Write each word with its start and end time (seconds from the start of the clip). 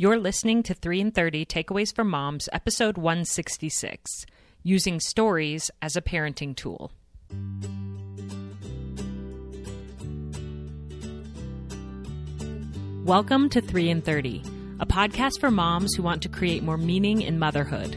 You're 0.00 0.18
listening 0.18 0.62
to 0.62 0.72
3 0.72 1.02
and 1.02 1.14
30 1.14 1.44
Takeaways 1.44 1.94
for 1.94 2.04
Moms, 2.04 2.48
episode 2.54 2.96
166 2.96 4.24
Using 4.62 4.98
Stories 4.98 5.70
as 5.82 5.94
a 5.94 6.00
Parenting 6.00 6.56
Tool. 6.56 6.90
Welcome 13.04 13.50
to 13.50 13.60
3 13.60 13.90
and 13.90 14.02
30, 14.02 14.42
a 14.80 14.86
podcast 14.86 15.38
for 15.38 15.50
moms 15.50 15.94
who 15.94 16.02
want 16.02 16.22
to 16.22 16.30
create 16.30 16.62
more 16.62 16.78
meaning 16.78 17.20
in 17.20 17.38
motherhood. 17.38 17.94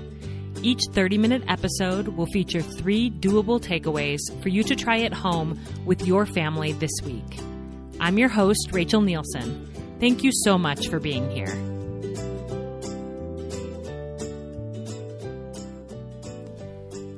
Each 0.61 0.83
30 0.91 1.17
minute 1.17 1.43
episode 1.47 2.09
will 2.09 2.27
feature 2.33 2.61
three 2.61 3.11
doable 3.11 3.61
takeaways 3.61 4.19
for 4.43 4.49
you 4.49 4.63
to 4.63 4.75
try 4.75 4.99
at 5.03 5.13
home 5.13 5.57
with 5.85 6.05
your 6.05 6.25
family 6.25 6.73
this 6.73 7.01
week. 7.05 7.39
I'm 8.01 8.17
your 8.17 8.27
host, 8.27 8.71
Rachel 8.73 8.99
Nielsen. 8.99 9.69
Thank 10.01 10.21
you 10.21 10.31
so 10.33 10.57
much 10.57 10.89
for 10.89 10.99
being 10.99 11.31
here. 11.31 11.72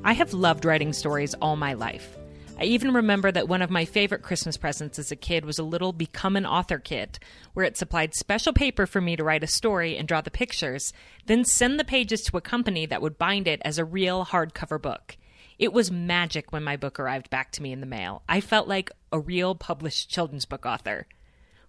I 0.07 0.13
have 0.13 0.35
loved 0.35 0.65
writing 0.65 0.93
stories 0.93 1.33
all 1.33 1.55
my 1.55 1.73
life. 1.73 2.15
I 2.59 2.65
even 2.65 2.93
remember 2.93 3.31
that 3.31 3.47
one 3.47 3.63
of 3.63 3.71
my 3.71 3.85
favorite 3.85 4.21
Christmas 4.21 4.55
presents 4.55 4.99
as 4.99 5.11
a 5.11 5.15
kid 5.15 5.45
was 5.45 5.57
a 5.57 5.63
little 5.63 5.93
Become 5.93 6.35
an 6.35 6.45
Author 6.45 6.77
kit, 6.77 7.17
where 7.55 7.65
it 7.65 7.75
supplied 7.75 8.13
special 8.13 8.53
paper 8.53 8.85
for 8.85 9.01
me 9.01 9.15
to 9.15 9.23
write 9.23 9.43
a 9.43 9.47
story 9.47 9.97
and 9.97 10.07
draw 10.07 10.21
the 10.21 10.29
pictures, 10.29 10.93
then 11.25 11.43
send 11.43 11.79
the 11.79 11.83
pages 11.83 12.21
to 12.21 12.37
a 12.37 12.41
company 12.41 12.85
that 12.85 13.01
would 13.01 13.17
bind 13.17 13.47
it 13.47 13.63
as 13.65 13.79
a 13.79 13.83
real 13.83 14.25
hardcover 14.25 14.79
book. 14.79 15.17
It 15.57 15.73
was 15.73 15.89
magic 15.89 16.53
when 16.53 16.63
my 16.63 16.77
book 16.77 16.99
arrived 16.99 17.31
back 17.31 17.51
to 17.53 17.63
me 17.63 17.71
in 17.71 17.79
the 17.79 17.87
mail. 17.87 18.21
I 18.29 18.41
felt 18.41 18.67
like 18.67 18.91
a 19.11 19.19
real 19.19 19.55
published 19.55 20.11
children's 20.11 20.45
book 20.45 20.67
author. 20.67 21.07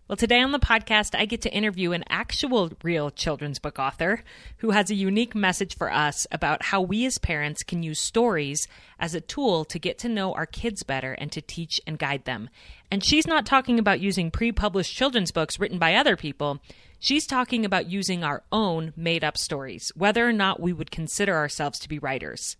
Well, 0.08 0.16
today 0.16 0.40
on 0.40 0.52
the 0.52 0.60
podcast, 0.60 1.18
I 1.18 1.24
get 1.24 1.42
to 1.42 1.52
interview 1.52 1.90
an 1.90 2.04
actual 2.08 2.70
real 2.84 3.10
children's 3.10 3.58
book 3.58 3.80
author 3.80 4.22
who 4.58 4.70
has 4.70 4.88
a 4.88 4.94
unique 4.94 5.34
message 5.34 5.76
for 5.76 5.92
us 5.92 6.28
about 6.30 6.66
how 6.66 6.80
we 6.80 7.04
as 7.06 7.18
parents 7.18 7.64
can 7.64 7.82
use 7.82 8.00
stories 8.00 8.68
as 9.00 9.16
a 9.16 9.20
tool 9.20 9.64
to 9.64 9.80
get 9.80 9.98
to 9.98 10.08
know 10.08 10.32
our 10.34 10.46
kids 10.46 10.84
better 10.84 11.14
and 11.14 11.32
to 11.32 11.40
teach 11.40 11.80
and 11.88 11.98
guide 11.98 12.24
them. 12.24 12.50
And 12.88 13.02
she's 13.02 13.26
not 13.26 13.46
talking 13.46 13.80
about 13.80 13.98
using 13.98 14.30
pre 14.30 14.52
published 14.52 14.94
children's 14.94 15.32
books 15.32 15.58
written 15.58 15.80
by 15.80 15.96
other 15.96 16.16
people. 16.16 16.60
She's 17.00 17.26
talking 17.26 17.64
about 17.64 17.90
using 17.90 18.22
our 18.22 18.44
own 18.52 18.92
made 18.96 19.24
up 19.24 19.36
stories, 19.36 19.90
whether 19.96 20.24
or 20.24 20.32
not 20.32 20.60
we 20.60 20.72
would 20.72 20.92
consider 20.92 21.34
ourselves 21.34 21.80
to 21.80 21.88
be 21.88 21.98
writers. 21.98 22.56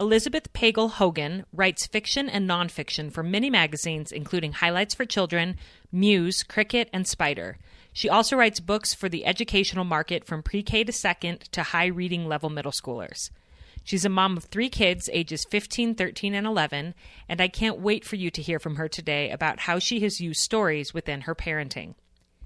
Elizabeth 0.00 0.52
Pagel 0.52 0.92
Hogan 0.92 1.44
writes 1.52 1.88
fiction 1.88 2.28
and 2.28 2.48
nonfiction 2.48 3.10
for 3.10 3.24
many 3.24 3.50
magazines, 3.50 4.12
including 4.12 4.52
Highlights 4.52 4.94
for 4.94 5.04
Children, 5.04 5.56
Muse, 5.92 6.42
Cricket, 6.42 6.88
and 6.92 7.06
Spider. 7.06 7.58
She 7.92 8.08
also 8.08 8.36
writes 8.36 8.60
books 8.60 8.94
for 8.94 9.08
the 9.08 9.26
educational 9.26 9.84
market 9.84 10.24
from 10.24 10.42
pre 10.42 10.62
K 10.62 10.84
to 10.84 10.92
second 10.92 11.40
to 11.52 11.62
high 11.62 11.86
reading 11.86 12.26
level 12.26 12.50
middle 12.50 12.72
schoolers. 12.72 13.30
She's 13.84 14.04
a 14.04 14.10
mom 14.10 14.36
of 14.36 14.44
three 14.44 14.68
kids, 14.68 15.08
ages 15.12 15.44
15, 15.44 15.94
13, 15.94 16.34
and 16.34 16.46
11, 16.46 16.94
and 17.28 17.40
I 17.40 17.48
can't 17.48 17.80
wait 17.80 18.04
for 18.04 18.16
you 18.16 18.30
to 18.30 18.42
hear 18.42 18.58
from 18.58 18.76
her 18.76 18.88
today 18.88 19.30
about 19.30 19.60
how 19.60 19.78
she 19.78 20.00
has 20.00 20.20
used 20.20 20.40
stories 20.40 20.92
within 20.92 21.22
her 21.22 21.34
parenting. 21.34 21.94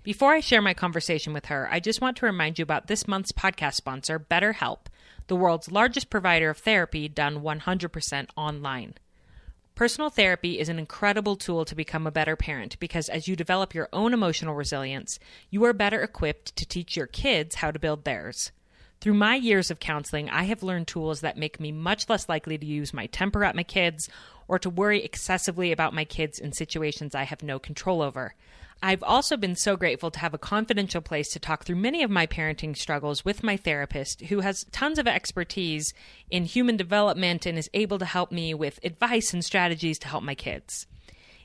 Before 0.04 0.32
I 0.32 0.40
share 0.40 0.62
my 0.62 0.74
conversation 0.74 1.32
with 1.32 1.46
her, 1.46 1.68
I 1.70 1.80
just 1.80 2.00
want 2.00 2.16
to 2.18 2.26
remind 2.26 2.58
you 2.58 2.62
about 2.62 2.86
this 2.86 3.08
month's 3.08 3.32
podcast 3.32 3.74
sponsor, 3.74 4.18
BetterHelp 4.18 4.86
the 5.26 5.36
world's 5.36 5.70
largest 5.70 6.10
provider 6.10 6.50
of 6.50 6.58
therapy 6.58 7.08
done 7.08 7.40
100% 7.40 8.26
online. 8.36 8.94
Personal 9.74 10.10
therapy 10.10 10.58
is 10.58 10.68
an 10.68 10.78
incredible 10.78 11.34
tool 11.34 11.64
to 11.64 11.74
become 11.74 12.06
a 12.06 12.10
better 12.10 12.36
parent 12.36 12.78
because 12.78 13.08
as 13.08 13.26
you 13.26 13.34
develop 13.34 13.74
your 13.74 13.88
own 13.92 14.12
emotional 14.12 14.54
resilience, 14.54 15.18
you 15.48 15.64
are 15.64 15.72
better 15.72 16.02
equipped 16.02 16.54
to 16.56 16.66
teach 16.66 16.94
your 16.94 17.06
kids 17.06 17.56
how 17.56 17.70
to 17.70 17.78
build 17.78 18.04
theirs. 18.04 18.52
Through 19.00 19.14
my 19.14 19.34
years 19.34 19.70
of 19.70 19.80
counseling, 19.80 20.28
I 20.28 20.44
have 20.44 20.62
learned 20.62 20.88
tools 20.88 21.22
that 21.22 21.38
make 21.38 21.58
me 21.58 21.72
much 21.72 22.08
less 22.10 22.28
likely 22.28 22.58
to 22.58 22.66
use 22.66 22.92
my 22.92 23.06
temper 23.06 23.44
at 23.44 23.56
my 23.56 23.62
kids 23.62 24.10
or 24.46 24.58
to 24.58 24.70
worry 24.70 25.02
excessively 25.02 25.72
about 25.72 25.94
my 25.94 26.04
kids 26.04 26.38
in 26.38 26.52
situations 26.52 27.14
I 27.14 27.24
have 27.24 27.42
no 27.42 27.58
control 27.58 28.02
over. 28.02 28.34
I've 28.84 29.04
also 29.04 29.36
been 29.36 29.54
so 29.54 29.76
grateful 29.76 30.10
to 30.10 30.18
have 30.18 30.34
a 30.34 30.38
confidential 30.38 31.00
place 31.00 31.28
to 31.30 31.38
talk 31.38 31.64
through 31.64 31.76
many 31.76 32.02
of 32.02 32.10
my 32.10 32.26
parenting 32.26 32.76
struggles 32.76 33.24
with 33.24 33.44
my 33.44 33.56
therapist, 33.56 34.22
who 34.22 34.40
has 34.40 34.66
tons 34.72 34.98
of 34.98 35.06
expertise 35.06 35.94
in 36.30 36.44
human 36.44 36.76
development 36.76 37.46
and 37.46 37.56
is 37.56 37.70
able 37.74 38.00
to 38.00 38.04
help 38.04 38.32
me 38.32 38.54
with 38.54 38.80
advice 38.82 39.32
and 39.32 39.44
strategies 39.44 40.00
to 40.00 40.08
help 40.08 40.24
my 40.24 40.34
kids. 40.34 40.88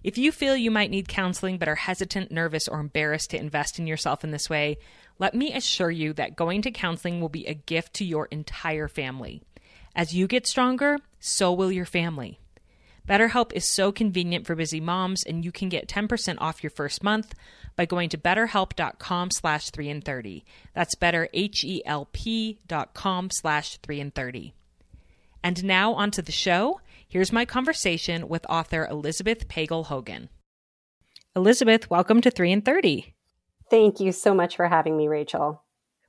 If 0.04 0.18
you 0.18 0.32
feel 0.32 0.56
you 0.56 0.72
might 0.72 0.90
need 0.90 1.08
counseling 1.08 1.60
but 1.60 1.68
are 1.68 1.76
hesitant, 1.76 2.32
nervous, 2.32 2.68
or 2.68 2.80
embarrassed 2.80 3.30
to 3.32 3.40
invest 3.40 3.78
in 3.78 3.86
yourself 3.86 4.24
in 4.24 4.32
this 4.32 4.50
way, 4.50 4.80
let 5.20 5.36
me 5.36 5.54
assure 5.54 5.92
you 5.92 6.14
that 6.14 6.36
going 6.36 6.64
to 6.64 6.72
counseling 6.72 7.22
will 7.22 7.30
be 7.30 7.46
a 7.46 7.54
gift 7.54 7.94
to 7.96 8.06
your 8.06 8.26
entire 8.28 8.88
family. 8.88 9.44
As 9.96 10.16
you 10.16 10.26
get 10.26 10.48
stronger, 10.48 10.98
so 11.20 11.54
will 11.54 11.72
your 11.72 11.86
family. 11.86 12.40
BetterHelp 13.08 13.54
is 13.54 13.66
so 13.66 13.92
convenient 13.92 14.46
for 14.46 14.56
busy 14.56 14.82
moms, 14.82 15.24
and 15.24 15.46
you 15.46 15.52
can 15.52 15.70
get 15.70 15.88
10% 15.88 16.36
off 16.40 16.62
your 16.62 16.70
first 16.70 17.04
month 17.04 17.34
by 17.78 17.86
going 17.86 18.10
to 18.10 18.18
betterhelp.com 18.18 19.32
slash 19.32 19.70
3 19.70 19.90
and 19.90 20.04
30. 20.04 20.44
That's 20.74 20.96
betterhelp.com 20.96 23.30
slash 23.32 23.78
3 23.78 24.02
and 24.02 24.14
30. 24.14 24.54
And 25.44 25.64
now 25.64 25.94
onto 25.94 26.22
the 26.22 26.34
show. 26.34 26.82
Here's 27.08 27.32
my 27.32 27.46
conversation 27.46 28.28
with 28.28 28.46
author 28.50 28.86
Elizabeth 28.86 29.48
Pagel 29.48 29.86
Hogan. 29.86 30.28
Elizabeth, 31.36 31.90
welcome 31.90 32.20
to 32.22 32.30
3 32.30 32.52
and 32.52 32.66
30. 32.66 33.16
Thank 33.70 34.02
you 34.02 34.12
so 34.12 34.34
much 34.34 34.58
for 34.58 34.68
having 34.68 34.98
me, 34.98 35.08
Rachel. 35.08 35.64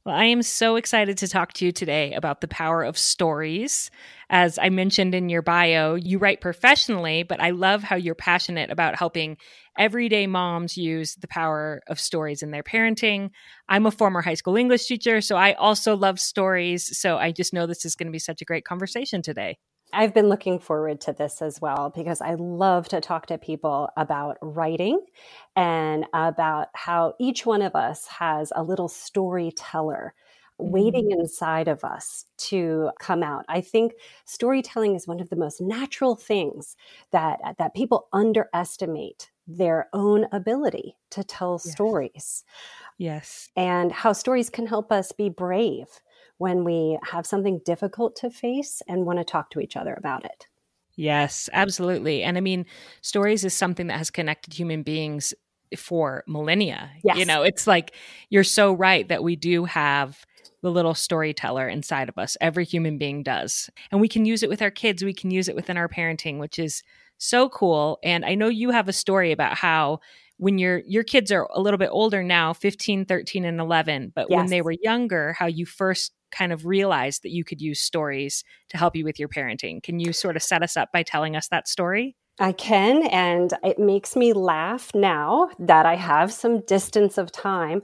Well, 0.08 0.16
I 0.16 0.24
am 0.24 0.40
so 0.40 0.76
excited 0.76 1.18
to 1.18 1.28
talk 1.28 1.52
to 1.52 1.66
you 1.66 1.70
today 1.70 2.14
about 2.14 2.40
the 2.40 2.48
power 2.48 2.82
of 2.82 2.96
stories. 2.96 3.90
As 4.30 4.58
I 4.58 4.70
mentioned 4.70 5.14
in 5.14 5.28
your 5.28 5.42
bio, 5.42 5.96
you 5.96 6.16
write 6.16 6.40
professionally, 6.40 7.24
but 7.24 7.42
I 7.42 7.50
love 7.50 7.82
how 7.82 7.96
you're 7.96 8.14
passionate 8.14 8.70
about 8.70 8.98
helping 8.98 9.36
everyday 9.76 10.26
moms 10.26 10.78
use 10.78 11.16
the 11.16 11.28
power 11.28 11.82
of 11.88 12.00
stories 12.00 12.42
in 12.42 12.52
their 12.52 12.62
parenting. 12.62 13.32
I'm 13.68 13.84
a 13.84 13.90
former 13.90 14.22
high 14.22 14.32
school 14.32 14.56
English 14.56 14.86
teacher, 14.86 15.20
so 15.20 15.36
I 15.36 15.52
also 15.52 15.94
love 15.94 16.18
stories. 16.18 16.98
So 16.98 17.18
I 17.18 17.30
just 17.30 17.52
know 17.52 17.66
this 17.66 17.84
is 17.84 17.94
going 17.94 18.06
to 18.06 18.10
be 18.10 18.18
such 18.18 18.40
a 18.40 18.46
great 18.46 18.64
conversation 18.64 19.20
today. 19.20 19.58
I've 19.92 20.12
been 20.12 20.28
looking 20.28 20.58
forward 20.58 21.00
to 21.02 21.12
this 21.12 21.40
as 21.40 21.60
well 21.60 21.90
because 21.94 22.20
I 22.20 22.34
love 22.34 22.88
to 22.88 23.00
talk 23.00 23.26
to 23.26 23.38
people 23.38 23.88
about 23.96 24.36
writing 24.42 25.00
and 25.56 26.04
about 26.12 26.68
how 26.74 27.14
each 27.18 27.46
one 27.46 27.62
of 27.62 27.74
us 27.74 28.06
has 28.06 28.52
a 28.54 28.62
little 28.62 28.88
storyteller 28.88 30.14
waiting 30.58 31.10
mm-hmm. 31.10 31.20
inside 31.20 31.68
of 31.68 31.84
us 31.84 32.26
to 32.36 32.90
come 33.00 33.22
out. 33.22 33.44
I 33.48 33.60
think 33.60 33.92
storytelling 34.24 34.94
is 34.94 35.06
one 35.06 35.20
of 35.20 35.30
the 35.30 35.36
most 35.36 35.60
natural 35.60 36.16
things 36.16 36.76
that 37.12 37.38
that 37.58 37.74
people 37.74 38.08
underestimate 38.12 39.30
their 39.46 39.88
own 39.92 40.26
ability 40.30 40.96
to 41.10 41.24
tell 41.24 41.60
yes. 41.64 41.72
stories. 41.72 42.44
Yes. 42.98 43.48
And 43.56 43.90
how 43.90 44.12
stories 44.12 44.50
can 44.50 44.66
help 44.66 44.92
us 44.92 45.12
be 45.12 45.28
brave 45.28 45.86
when 46.38 46.64
we 46.64 46.98
have 47.02 47.26
something 47.26 47.60
difficult 47.64 48.16
to 48.16 48.30
face 48.30 48.82
and 48.88 49.04
want 49.04 49.18
to 49.18 49.24
talk 49.24 49.50
to 49.50 49.60
each 49.60 49.76
other 49.76 49.94
about 49.94 50.24
it. 50.24 50.46
Yes, 50.96 51.48
absolutely. 51.52 52.24
And 52.24 52.36
I 52.36 52.40
mean, 52.40 52.66
stories 53.02 53.44
is 53.44 53.54
something 53.54 53.86
that 53.88 53.98
has 53.98 54.10
connected 54.10 54.54
human 54.54 54.82
beings 54.82 55.34
for 55.76 56.24
millennia. 56.26 56.90
Yes. 57.04 57.18
You 57.18 57.24
know, 57.24 57.42
it's 57.42 57.66
like 57.66 57.94
you're 58.30 58.44
so 58.44 58.72
right 58.72 59.06
that 59.08 59.22
we 59.22 59.36
do 59.36 59.64
have 59.66 60.24
the 60.62 60.70
little 60.70 60.94
storyteller 60.94 61.68
inside 61.68 62.08
of 62.08 62.18
us. 62.18 62.36
Every 62.40 62.64
human 62.64 62.98
being 62.98 63.22
does. 63.22 63.70
And 63.92 64.00
we 64.00 64.08
can 64.08 64.24
use 64.24 64.42
it 64.42 64.48
with 64.48 64.62
our 64.62 64.70
kids, 64.70 65.04
we 65.04 65.14
can 65.14 65.30
use 65.30 65.48
it 65.48 65.54
within 65.54 65.76
our 65.76 65.88
parenting, 65.88 66.38
which 66.38 66.58
is 66.58 66.82
so 67.18 67.48
cool. 67.48 67.98
And 68.02 68.24
I 68.24 68.34
know 68.34 68.48
you 68.48 68.70
have 68.70 68.88
a 68.88 68.92
story 68.92 69.30
about 69.30 69.56
how 69.56 70.00
when 70.38 70.58
your 70.58 70.82
your 70.86 71.04
kids 71.04 71.30
are 71.30 71.48
a 71.52 71.60
little 71.60 71.78
bit 71.78 71.90
older 71.92 72.22
now 72.22 72.52
15 72.52 73.04
13 73.06 73.44
and 73.44 73.58
11 73.60 74.12
but 74.14 74.28
yes. 74.30 74.36
when 74.36 74.46
they 74.46 74.62
were 74.62 74.74
younger 74.82 75.32
how 75.32 75.46
you 75.46 75.66
first 75.66 76.12
kind 76.30 76.52
of 76.52 76.66
realized 76.66 77.22
that 77.22 77.30
you 77.30 77.44
could 77.44 77.60
use 77.60 77.80
stories 77.80 78.44
to 78.70 78.76
help 78.76 78.96
you 78.96 79.04
with 79.04 79.18
your 79.18 79.28
parenting. 79.28 79.82
Can 79.82 80.00
you 80.00 80.12
sort 80.12 80.36
of 80.36 80.42
set 80.42 80.62
us 80.62 80.76
up 80.76 80.90
by 80.92 81.02
telling 81.02 81.36
us 81.36 81.48
that 81.48 81.68
story? 81.68 82.16
I 82.40 82.52
can, 82.52 83.06
and 83.08 83.52
it 83.64 83.78
makes 83.78 84.14
me 84.14 84.32
laugh 84.32 84.92
now 84.94 85.50
that 85.58 85.86
I 85.86 85.96
have 85.96 86.32
some 86.32 86.60
distance 86.60 87.18
of 87.18 87.32
time. 87.32 87.82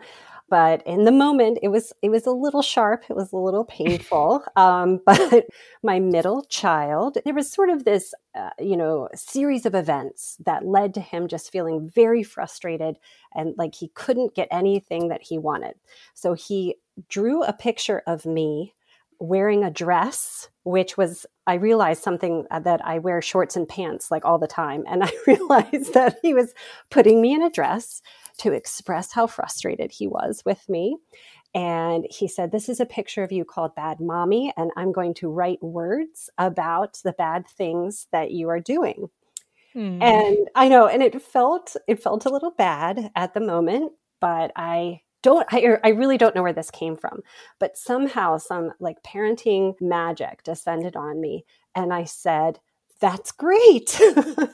But 0.50 0.87
in 0.87 1.05
the 1.05 1.11
moment, 1.11 1.58
it 1.62 1.69
was 1.69 1.93
it 2.02 2.11
was 2.11 2.26
a 2.26 2.31
little 2.31 2.62
sharp. 2.62 3.05
It 3.08 3.17
was 3.17 3.32
a 3.32 3.37
little 3.37 3.64
painful. 3.64 4.44
um, 4.56 5.00
but 5.06 5.46
my 5.82 5.99
middle 5.99 6.44
child, 6.44 7.19
there 7.25 7.35
was 7.35 7.50
sort 7.50 7.70
of 7.70 7.85
this, 7.85 8.14
uh, 8.37 8.50
you 8.61 8.76
know, 8.76 9.08
series 9.14 9.67
of 9.67 9.75
events 9.75 10.37
that 10.44 10.67
led 10.67 10.94
to 10.94 11.00
him 11.00 11.29
just 11.29 11.50
feeling 11.50 11.91
very 11.93 12.23
frustrated 12.23 12.96
and 13.35 13.55
like 13.56 13.75
he 13.75 13.88
couldn't 13.94 14.35
get 14.37 14.49
anything 14.50 15.08
that 15.08 15.23
he 15.23 15.38
wanted. 15.38 15.75
So 16.12 16.35
he 16.35 16.76
drew 17.08 17.43
a 17.43 17.52
picture 17.52 18.02
of 18.06 18.26
me 18.26 18.75
wearing 19.19 19.64
a 19.64 19.70
dress, 19.70 20.49
which 20.64 20.96
was, 20.96 21.26
I 21.46 21.55
realized 21.55 22.02
something 22.02 22.46
uh, 22.50 22.61
that 22.61 22.85
I 22.85 22.99
wear 22.99 23.23
shorts 23.23 23.56
and 23.56 23.69
pants 23.69 24.11
like 24.11 24.25
all 24.25 24.38
the 24.38 24.46
time. 24.46 24.85
And 24.88 25.05
I 25.05 25.12
realized 25.26 25.94
that 25.94 26.19
he 26.23 26.35
was 26.35 26.55
putting 26.91 27.20
me 27.20 27.35
in 27.35 27.43
a 27.43 27.50
dress 27.50 28.02
to 28.38 28.52
express 28.52 29.12
how 29.12 29.26
frustrated 29.26 29.93
he 29.93 30.06
was 30.06 30.43
with 30.44 30.69
me. 30.69 30.96
And 31.55 32.05
he 32.11 32.26
said, 32.26 32.50
This 32.50 32.69
is 32.69 32.81
a 32.81 32.87
picture 32.87 33.23
of 33.23 33.31
you 33.31 33.44
called 33.44 33.76
Bad 33.76 34.00
Mommy, 34.00 34.52
and 34.56 34.73
I'm 34.76 34.91
going 34.91 35.14
to 35.14 35.31
write 35.31 35.62
words 35.62 36.29
about 36.37 36.99
the 37.05 37.12
bad 37.12 37.46
things 37.46 38.08
that 38.11 38.32
you 38.32 38.49
are 38.49 38.58
doing. 38.58 39.08
Mm. 39.75 40.02
And 40.02 40.50
I 40.56 40.69
know, 40.69 40.88
and 40.88 41.00
it 41.00 41.23
felt 41.23 41.76
it 41.87 42.02
felt 42.02 42.26
a 42.26 42.31
little 42.31 42.50
bad 42.50 43.12
at 43.14 43.35
the 43.35 43.41
moment, 43.41 43.93
but 44.20 44.50
I 44.56 45.02
don't 45.25 45.47
I, 45.50 45.79
I 45.82 45.88
really 45.88 46.19
don't 46.19 46.37
know 46.37 46.44
where 46.44 46.53
this 46.53 46.71
came 46.71 46.94
from 46.94 47.23
but 47.59 47.76
somehow 47.76 48.38
some 48.38 48.71
like 48.79 49.03
parenting 49.03 49.75
magic 49.81 50.44
descended 50.44 50.94
on 50.94 51.21
me 51.21 51.44
and 51.75 51.93
i 51.93 52.05
said 52.05 52.61
that's 53.00 53.32
great. 53.32 54.00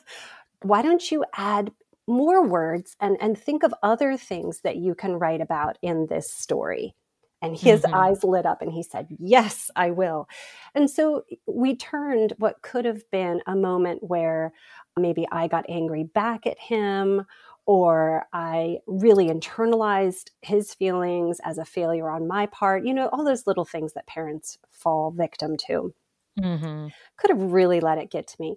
Why 0.62 0.82
don't 0.82 1.10
you 1.10 1.24
add 1.36 1.70
more 2.06 2.44
words 2.44 2.96
and 3.00 3.16
and 3.20 3.38
think 3.38 3.62
of 3.62 3.72
other 3.82 4.16
things 4.16 4.62
that 4.62 4.76
you 4.76 4.94
can 4.94 5.14
write 5.14 5.40
about 5.40 5.78
in 5.82 6.06
this 6.08 6.32
story? 6.32 6.94
And 7.42 7.56
his 7.56 7.82
mm-hmm. 7.82 7.94
eyes 7.94 8.22
lit 8.22 8.44
up 8.44 8.60
and 8.60 8.70
he 8.72 8.82
said 8.82 9.06
yes 9.18 9.70
i 9.76 9.90
will. 9.90 10.28
And 10.74 10.90
so 10.90 11.22
we 11.46 11.76
turned 11.76 12.34
what 12.38 12.60
could 12.60 12.84
have 12.84 13.08
been 13.10 13.40
a 13.46 13.56
moment 13.56 14.02
where 14.02 14.52
maybe 14.98 15.26
i 15.30 15.46
got 15.46 15.64
angry 15.68 16.04
back 16.04 16.46
at 16.46 16.58
him 16.58 17.24
or 17.70 18.26
I 18.32 18.78
really 18.88 19.28
internalized 19.28 20.30
his 20.42 20.74
feelings 20.74 21.38
as 21.44 21.56
a 21.56 21.64
failure 21.64 22.10
on 22.10 22.26
my 22.26 22.46
part. 22.46 22.84
You 22.84 22.92
know, 22.92 23.08
all 23.12 23.22
those 23.22 23.46
little 23.46 23.64
things 23.64 23.92
that 23.92 24.08
parents 24.08 24.58
fall 24.72 25.12
victim 25.12 25.56
to. 25.68 25.94
Mm-hmm. 26.40 26.88
Could 27.16 27.30
have 27.30 27.52
really 27.52 27.78
let 27.78 27.98
it 27.98 28.10
get 28.10 28.26
to 28.26 28.36
me. 28.40 28.56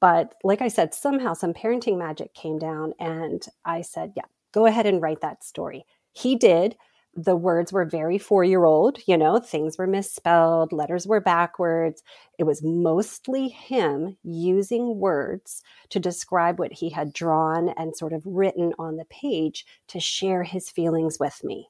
But 0.00 0.36
like 0.44 0.62
I 0.62 0.68
said, 0.68 0.94
somehow 0.94 1.34
some 1.34 1.54
parenting 1.54 1.98
magic 1.98 2.34
came 2.34 2.60
down 2.60 2.92
and 3.00 3.44
I 3.64 3.82
said, 3.82 4.12
yeah, 4.14 4.26
go 4.52 4.66
ahead 4.66 4.86
and 4.86 5.02
write 5.02 5.22
that 5.22 5.42
story. 5.42 5.84
He 6.12 6.36
did. 6.36 6.76
The 7.14 7.36
words 7.36 7.72
were 7.72 7.84
very 7.84 8.16
four 8.16 8.42
year 8.42 8.64
old, 8.64 8.98
you 9.06 9.18
know, 9.18 9.38
things 9.38 9.76
were 9.76 9.86
misspelled, 9.86 10.72
letters 10.72 11.06
were 11.06 11.20
backwards. 11.20 12.02
It 12.38 12.44
was 12.44 12.62
mostly 12.62 13.48
him 13.48 14.16
using 14.24 14.98
words 14.98 15.62
to 15.90 16.00
describe 16.00 16.58
what 16.58 16.72
he 16.72 16.88
had 16.88 17.12
drawn 17.12 17.68
and 17.70 17.94
sort 17.94 18.12
of 18.12 18.22
written 18.24 18.72
on 18.78 18.96
the 18.96 19.04
page 19.04 19.66
to 19.88 20.00
share 20.00 20.42
his 20.42 20.70
feelings 20.70 21.18
with 21.20 21.44
me. 21.44 21.68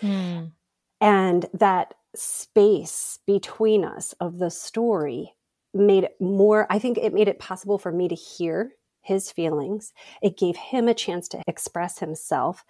Mm. 0.00 0.52
And 1.00 1.46
that 1.54 1.94
space 2.14 3.18
between 3.26 3.84
us 3.84 4.14
of 4.20 4.38
the 4.38 4.50
story 4.50 5.34
made 5.74 6.04
it 6.04 6.20
more, 6.20 6.66
I 6.70 6.78
think 6.78 6.98
it 6.98 7.14
made 7.14 7.28
it 7.28 7.38
possible 7.38 7.78
for 7.78 7.92
me 7.92 8.08
to 8.08 8.14
hear 8.14 8.72
his 9.00 9.30
feelings. 9.30 9.92
It 10.22 10.38
gave 10.38 10.56
him 10.56 10.88
a 10.88 10.94
chance 10.94 11.28
to 11.28 11.42
express 11.46 11.98
himself. 11.98 12.64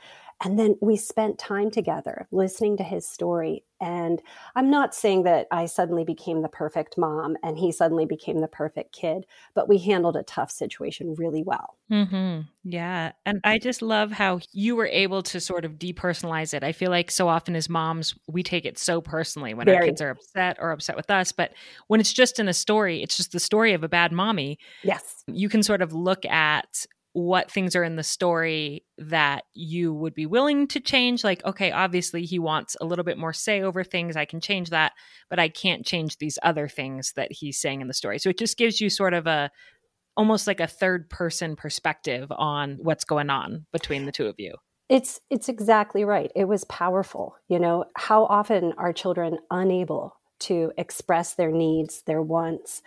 And 0.45 0.59
then 0.59 0.77
we 0.81 0.97
spent 0.97 1.39
time 1.39 1.71
together 1.71 2.27
listening 2.33 2.77
to 2.79 2.83
his 2.83 3.07
story. 3.07 3.65
And 3.81 4.21
I'm 4.57 4.71
not 4.71 4.95
saying 4.95 5.23
that 5.23 5.47
I 5.53 5.67
suddenly 5.67 6.05
became 6.05 6.43
the 6.43 6.49
perfect 6.49 6.99
mom 6.99 7.37
and 7.45 7.57
he 7.57 7.71
suddenly 7.71 8.07
became 8.07 8.41
the 8.41 8.49
perfect 8.49 8.93
kid, 8.93 9.25
but 9.55 9.69
we 9.69 9.79
handled 9.79 10.17
a 10.17 10.25
tough 10.25 10.51
situation 10.51 11.15
really 11.17 11.45
well. 11.45 11.77
Mm-hmm. 11.91 12.43
Yeah. 12.65 13.13
And 13.25 13.41
I 13.45 13.59
just 13.59 13.83
love 13.83 14.11
how 14.11 14.41
you 14.53 14.75
were 14.75 14.87
able 14.87 15.23
to 15.25 15.41
sort 15.41 15.65
of 15.65 15.75
depersonalize 15.75 16.55
it. 16.55 16.65
I 16.65 16.73
feel 16.73 16.91
like 16.91 17.11
so 17.11 17.29
often 17.29 17.55
as 17.55 17.69
moms, 17.69 18.15
we 18.27 18.43
take 18.43 18.65
it 18.65 18.79
so 18.79 19.01
personally 19.01 19.55
when 19.55 19.67
Very. 19.67 19.77
our 19.77 19.85
kids 19.85 20.01
are 20.01 20.11
upset 20.11 20.57
or 20.61 20.73
upset 20.73 20.97
with 20.97 21.11
us. 21.11 21.31
But 21.31 21.53
when 21.87 22.01
it's 22.01 22.13
just 22.13 22.41
in 22.41 22.49
a 22.49 22.55
story, 22.55 23.03
it's 23.03 23.17
just 23.17 23.33
the 23.33 23.41
story 23.41 23.75
of 23.75 23.85
a 23.85 23.89
bad 23.89 24.11
mommy. 24.11 24.59
Yes. 24.83 25.23
You 25.27 25.49
can 25.49 25.63
sort 25.63 25.83
of 25.83 25.93
look 25.93 26.25
at 26.27 26.87
what 27.15 27.51
things 27.51 27.77
are 27.77 27.85
in 27.85 27.97
the 27.97 28.03
story 28.03 28.85
that 28.97 29.45
you 29.53 29.93
would 29.93 30.15
be 30.15 30.25
willing 30.25 30.67
to 30.67 30.81
change 30.81 31.23
like 31.23 31.45
okay 31.45 31.71
obviously 31.71 32.25
he 32.25 32.39
wants 32.39 32.75
a 32.81 32.87
little 32.87 33.05
bit 33.05 33.19
more 33.19 33.35
say 33.35 33.61
over 33.61 33.85
things 33.85 34.17
i 34.17 34.25
can 34.25 34.41
change 34.41 34.71
that 34.71 34.93
but 35.29 35.39
i 35.39 35.49
can't 35.49 35.85
change 35.85 36.17
these 36.19 36.39
other 36.43 36.69
things 36.69 37.13
that 37.17 37.31
he's 37.31 37.59
saying 37.59 37.81
in 37.81 37.89
the 37.89 37.95
story. 37.95 38.19
So 38.19 38.31
it 38.31 38.39
just 38.39 38.57
gives 38.57 38.81
you 38.81 38.91
sort 38.91 39.15
of 39.15 39.27
a 39.27 39.51
almost 40.17 40.47
like 40.47 40.61
a 40.61 40.67
third 40.67 41.09
person 41.09 41.57
perspective 41.57 42.31
on 42.31 42.79
what's 42.83 43.05
going 43.05 43.31
on 43.31 43.67
between 43.73 44.05
the 44.05 44.13
two 44.13 44.27
of 44.27 44.35
you. 44.39 44.55
It's 44.89 45.21
it's 45.31 45.49
exactly 45.49 46.05
right. 46.05 46.31
It 46.35 46.45
was 46.45 46.65
powerful 46.65 47.37
you 47.49 47.59
know? 47.59 47.85
How 47.97 48.25
often 48.25 48.73
are 48.77 48.93
children 48.93 49.39
unable 49.51 50.17
to 50.41 50.73
express 50.77 51.35
their 51.35 51.53
needs 51.53 52.03
their 52.03 52.23
wants 52.23 52.83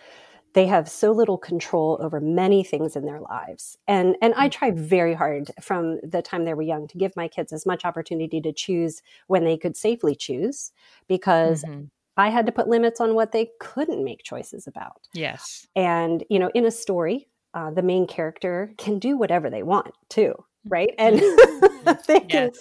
they 0.56 0.66
have 0.66 0.90
so 0.90 1.12
little 1.12 1.38
control 1.38 2.00
over 2.02 2.22
many 2.22 2.64
things 2.64 2.96
in 2.96 3.06
their 3.06 3.20
lives 3.20 3.78
and 3.88 4.16
and 4.22 4.34
i 4.36 4.48
mm. 4.48 4.52
try 4.52 4.72
very 4.72 5.14
hard 5.14 5.52
from 5.62 6.00
the 6.02 6.22
time 6.22 6.46
they 6.46 6.54
were 6.56 6.64
young 6.64 6.88
to 6.88 6.98
give 6.98 7.16
my 7.16 7.28
kids 7.28 7.54
as 7.54 7.66
much 7.66 7.86
opportunity 7.86 8.42
to 8.42 8.52
choose 8.52 9.04
when 9.28 9.44
they 9.44 9.58
could 9.58 9.78
safely 9.78 10.16
choose 10.16 10.72
because 11.08 11.64
mm-hmm. 11.64 11.84
i 12.18 12.30
had 12.30 12.48
to 12.48 12.52
put 12.52 12.68
limits 12.68 13.00
on 13.00 13.14
what 13.14 13.32
they 13.32 13.50
couldn't 13.60 14.04
make 14.04 14.24
choices 14.24 14.66
about 14.66 15.08
yes 15.14 15.68
and 15.76 16.24
you 16.30 16.40
know 16.40 16.50
in 16.56 16.66
a 16.66 16.72
story 16.72 17.28
uh, 17.54 17.72
the 17.72 17.84
main 17.84 18.06
character 18.08 18.74
can 18.78 19.00
do 19.00 19.18
whatever 19.18 19.50
they 19.50 19.64
want 19.64 19.94
too 20.10 20.34
right 20.68 20.96
and 20.98 21.20
mm-hmm. 21.20 21.92
they 22.08 22.20
can 22.32 22.52
yes. 22.54 22.60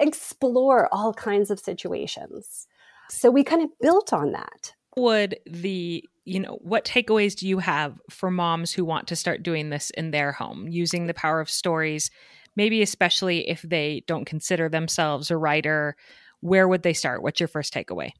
explore 0.00 0.88
all 0.92 1.12
kinds 1.12 1.50
of 1.50 1.60
situations 1.60 2.66
so 3.10 3.30
we 3.30 3.44
kind 3.44 3.62
of 3.62 3.68
built 3.80 4.12
on 4.12 4.32
that 4.32 4.72
would 4.96 5.36
the 5.46 6.04
you 6.24 6.40
know 6.40 6.58
what 6.62 6.84
takeaways 6.84 7.34
do 7.34 7.46
you 7.46 7.58
have 7.58 8.00
for 8.10 8.30
moms 8.30 8.72
who 8.72 8.84
want 8.84 9.08
to 9.08 9.16
start 9.16 9.42
doing 9.42 9.70
this 9.70 9.90
in 9.90 10.10
their 10.10 10.32
home 10.32 10.68
using 10.68 11.06
the 11.06 11.14
power 11.14 11.40
of 11.40 11.50
stories? 11.50 12.10
Maybe 12.56 12.82
especially 12.82 13.48
if 13.48 13.62
they 13.62 14.04
don't 14.06 14.24
consider 14.24 14.68
themselves 14.68 15.30
a 15.30 15.36
writer 15.36 15.96
where 16.40 16.68
would 16.68 16.82
they 16.82 16.92
start? 16.92 17.22
What's 17.22 17.40
your 17.40 17.48
first 17.48 17.72
takeaway? 17.72 18.10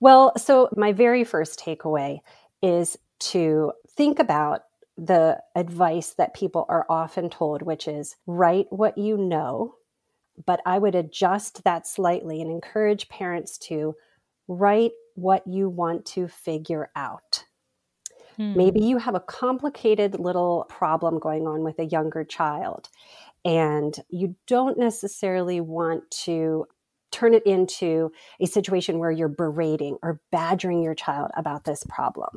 Well 0.00 0.32
so 0.36 0.68
my 0.76 0.92
very 0.92 1.24
first 1.24 1.58
takeaway 1.58 2.18
is 2.62 2.96
to 3.18 3.72
think 3.96 4.18
about 4.18 4.62
the 4.98 5.38
advice 5.54 6.14
that 6.14 6.34
people 6.34 6.64
are 6.68 6.86
often 6.88 7.28
told 7.28 7.62
which 7.62 7.86
is 7.86 8.16
write 8.26 8.66
what 8.70 8.96
you 8.96 9.16
know 9.18 9.74
but 10.46 10.60
i 10.64 10.78
would 10.78 10.94
adjust 10.94 11.62
that 11.64 11.86
slightly 11.86 12.40
and 12.40 12.50
encourage 12.50 13.08
parents 13.10 13.58
to 13.58 13.94
write 14.48 14.92
what 15.16 15.46
you 15.46 15.68
want 15.68 16.06
to 16.06 16.28
figure 16.28 16.90
out. 16.94 17.44
Hmm. 18.36 18.56
Maybe 18.56 18.80
you 18.80 18.98
have 18.98 19.14
a 19.14 19.20
complicated 19.20 20.20
little 20.20 20.66
problem 20.68 21.18
going 21.18 21.46
on 21.46 21.64
with 21.64 21.78
a 21.78 21.84
younger 21.84 22.24
child, 22.24 22.88
and 23.44 23.94
you 24.08 24.36
don't 24.46 24.78
necessarily 24.78 25.60
want 25.60 26.10
to 26.10 26.66
turn 27.12 27.32
it 27.32 27.46
into 27.46 28.12
a 28.40 28.46
situation 28.46 28.98
where 28.98 29.10
you're 29.10 29.28
berating 29.28 29.96
or 30.02 30.20
badgering 30.30 30.82
your 30.82 30.94
child 30.94 31.30
about 31.36 31.64
this 31.64 31.82
problem. 31.88 32.28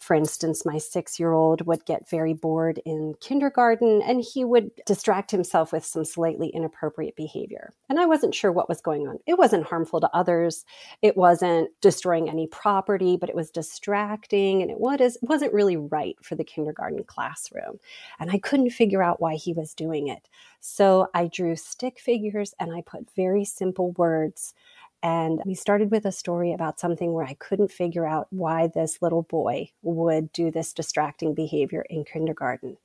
For 0.00 0.14
instance, 0.14 0.64
my 0.64 0.78
six 0.78 1.20
year 1.20 1.32
old 1.32 1.66
would 1.66 1.84
get 1.84 2.08
very 2.08 2.32
bored 2.32 2.80
in 2.86 3.14
kindergarten 3.20 4.00
and 4.02 4.22
he 4.22 4.44
would 4.44 4.70
distract 4.86 5.30
himself 5.30 5.72
with 5.72 5.84
some 5.84 6.06
slightly 6.06 6.48
inappropriate 6.48 7.16
behavior. 7.16 7.72
And 7.88 8.00
I 8.00 8.06
wasn't 8.06 8.34
sure 8.34 8.50
what 8.50 8.68
was 8.68 8.80
going 8.80 9.06
on. 9.06 9.18
It 9.26 9.36
wasn't 9.38 9.66
harmful 9.66 10.00
to 10.00 10.10
others, 10.14 10.64
it 11.02 11.16
wasn't 11.16 11.68
destroying 11.82 12.30
any 12.30 12.46
property, 12.46 13.18
but 13.18 13.28
it 13.28 13.36
was 13.36 13.50
distracting 13.50 14.62
and 14.62 14.70
it 14.70 14.78
wasn't 14.80 15.52
really 15.52 15.76
right 15.76 16.16
for 16.22 16.34
the 16.34 16.44
kindergarten 16.44 17.04
classroom. 17.04 17.78
And 18.18 18.30
I 18.30 18.38
couldn't 18.38 18.70
figure 18.70 19.02
out 19.02 19.20
why 19.20 19.34
he 19.34 19.52
was 19.52 19.74
doing 19.74 20.08
it. 20.08 20.28
So 20.60 21.08
I 21.14 21.26
drew 21.26 21.56
stick 21.56 21.98
figures 21.98 22.54
and 22.58 22.72
I 22.72 22.82
put 22.82 23.10
very 23.14 23.44
simple 23.44 23.92
words 23.92 24.54
and 25.02 25.40
we 25.46 25.54
started 25.54 25.90
with 25.90 26.04
a 26.04 26.12
story 26.12 26.52
about 26.52 26.78
something 26.78 27.12
where 27.12 27.24
I 27.24 27.34
couldn't 27.34 27.72
figure 27.72 28.06
out 28.06 28.26
why 28.30 28.66
this 28.66 29.00
little 29.00 29.22
boy 29.22 29.70
would 29.82 30.32
do 30.32 30.50
this 30.50 30.72
distracting 30.72 31.34
behavior 31.34 31.84
in 31.88 32.04
kindergarten. 32.04 32.76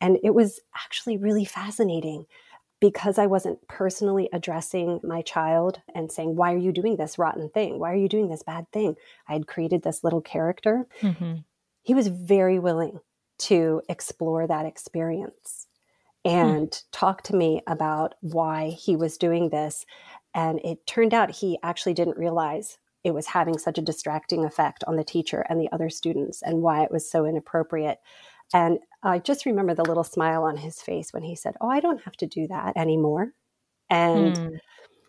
And 0.00 0.18
it 0.22 0.34
was 0.34 0.60
actually 0.76 1.16
really 1.16 1.44
fascinating 1.44 2.26
because 2.78 3.18
I 3.18 3.26
wasn't 3.26 3.66
personally 3.68 4.28
addressing 4.32 5.00
my 5.02 5.22
child 5.22 5.80
and 5.94 6.12
saying, 6.12 6.36
Why 6.36 6.52
are 6.52 6.58
you 6.58 6.72
doing 6.72 6.96
this 6.96 7.18
rotten 7.18 7.48
thing? 7.48 7.78
Why 7.78 7.92
are 7.92 7.96
you 7.96 8.08
doing 8.08 8.28
this 8.28 8.42
bad 8.42 8.70
thing? 8.70 8.96
I 9.28 9.32
had 9.32 9.46
created 9.46 9.82
this 9.82 10.04
little 10.04 10.20
character. 10.20 10.86
Mm-hmm. 11.00 11.36
He 11.82 11.94
was 11.94 12.08
very 12.08 12.58
willing 12.58 13.00
to 13.38 13.82
explore 13.88 14.46
that 14.46 14.66
experience 14.66 15.66
and 16.26 16.70
mm. 16.70 16.82
talk 16.90 17.22
to 17.22 17.36
me 17.36 17.62
about 17.66 18.14
why 18.20 18.70
he 18.70 18.96
was 18.96 19.16
doing 19.16 19.48
this 19.50 19.86
and 20.36 20.60
it 20.62 20.86
turned 20.86 21.14
out 21.14 21.30
he 21.30 21.58
actually 21.62 21.94
didn't 21.94 22.18
realize 22.18 22.76
it 23.02 23.14
was 23.14 23.26
having 23.26 23.56
such 23.56 23.78
a 23.78 23.82
distracting 23.82 24.44
effect 24.44 24.84
on 24.86 24.96
the 24.96 25.04
teacher 25.04 25.44
and 25.48 25.58
the 25.58 25.72
other 25.72 25.88
students 25.88 26.42
and 26.42 26.60
why 26.60 26.84
it 26.84 26.92
was 26.92 27.10
so 27.10 27.24
inappropriate. 27.24 27.98
And 28.52 28.78
I 29.02 29.18
just 29.18 29.46
remember 29.46 29.74
the 29.74 29.84
little 29.84 30.04
smile 30.04 30.44
on 30.44 30.58
his 30.58 30.82
face 30.82 31.12
when 31.12 31.22
he 31.22 31.36
said, 31.36 31.54
Oh, 31.60 31.70
I 31.70 31.80
don't 31.80 32.02
have 32.02 32.16
to 32.18 32.26
do 32.26 32.46
that 32.48 32.76
anymore. 32.76 33.32
And 33.88 34.36
mm. 34.36 34.58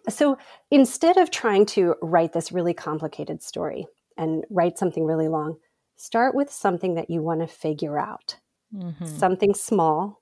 so 0.09 0.37
instead 0.71 1.17
of 1.17 1.29
trying 1.29 1.65
to 1.67 1.95
write 2.01 2.31
this 2.31 2.53
really 2.53 2.73
complicated 2.73 3.43
story 3.43 3.85
and 4.15 4.45
write 4.49 4.77
something 4.77 5.03
really 5.03 5.27
long, 5.27 5.57
start 5.97 6.35
with 6.35 6.49
something 6.49 6.95
that 6.95 7.09
you 7.09 7.21
want 7.21 7.41
to 7.41 7.47
figure 7.47 7.99
out, 7.99 8.37
mm-hmm. 8.73 9.05
something 9.05 9.53
small, 9.53 10.21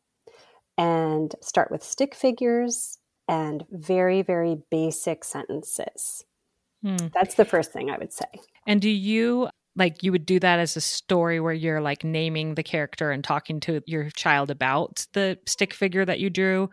and 0.77 1.35
start 1.41 1.69
with 1.69 1.83
stick 1.83 2.15
figures 2.15 2.97
and 3.27 3.65
very, 3.72 4.22
very 4.22 4.58
basic 4.70 5.24
sentences. 5.24 6.24
Hmm. 6.84 7.08
That's 7.13 7.36
the 7.36 7.46
first 7.46 7.72
thing 7.72 7.89
I 7.89 7.98
would 7.98 8.13
say. 8.13 8.25
And 8.67 8.82
do 8.82 8.89
you 8.89 9.50
like 9.75 10.03
you 10.03 10.12
would 10.12 10.25
do 10.25 10.39
that 10.39 10.60
as 10.60 10.77
a 10.77 10.82
story 10.82 11.39
where 11.39 11.53
you're 11.53 11.82
like 11.82 12.03
naming 12.03 12.55
the 12.55 12.63
character 12.63 13.12
and 13.12 13.24
talking 13.24 13.60
to 13.62 13.82
your 13.86 14.10
child 14.12 14.50
about 14.50 15.05
the 15.13 15.38
stick 15.46 15.74
figure 15.74 16.05
that 16.05 16.20
you 16.20 16.29
drew? 16.29 16.70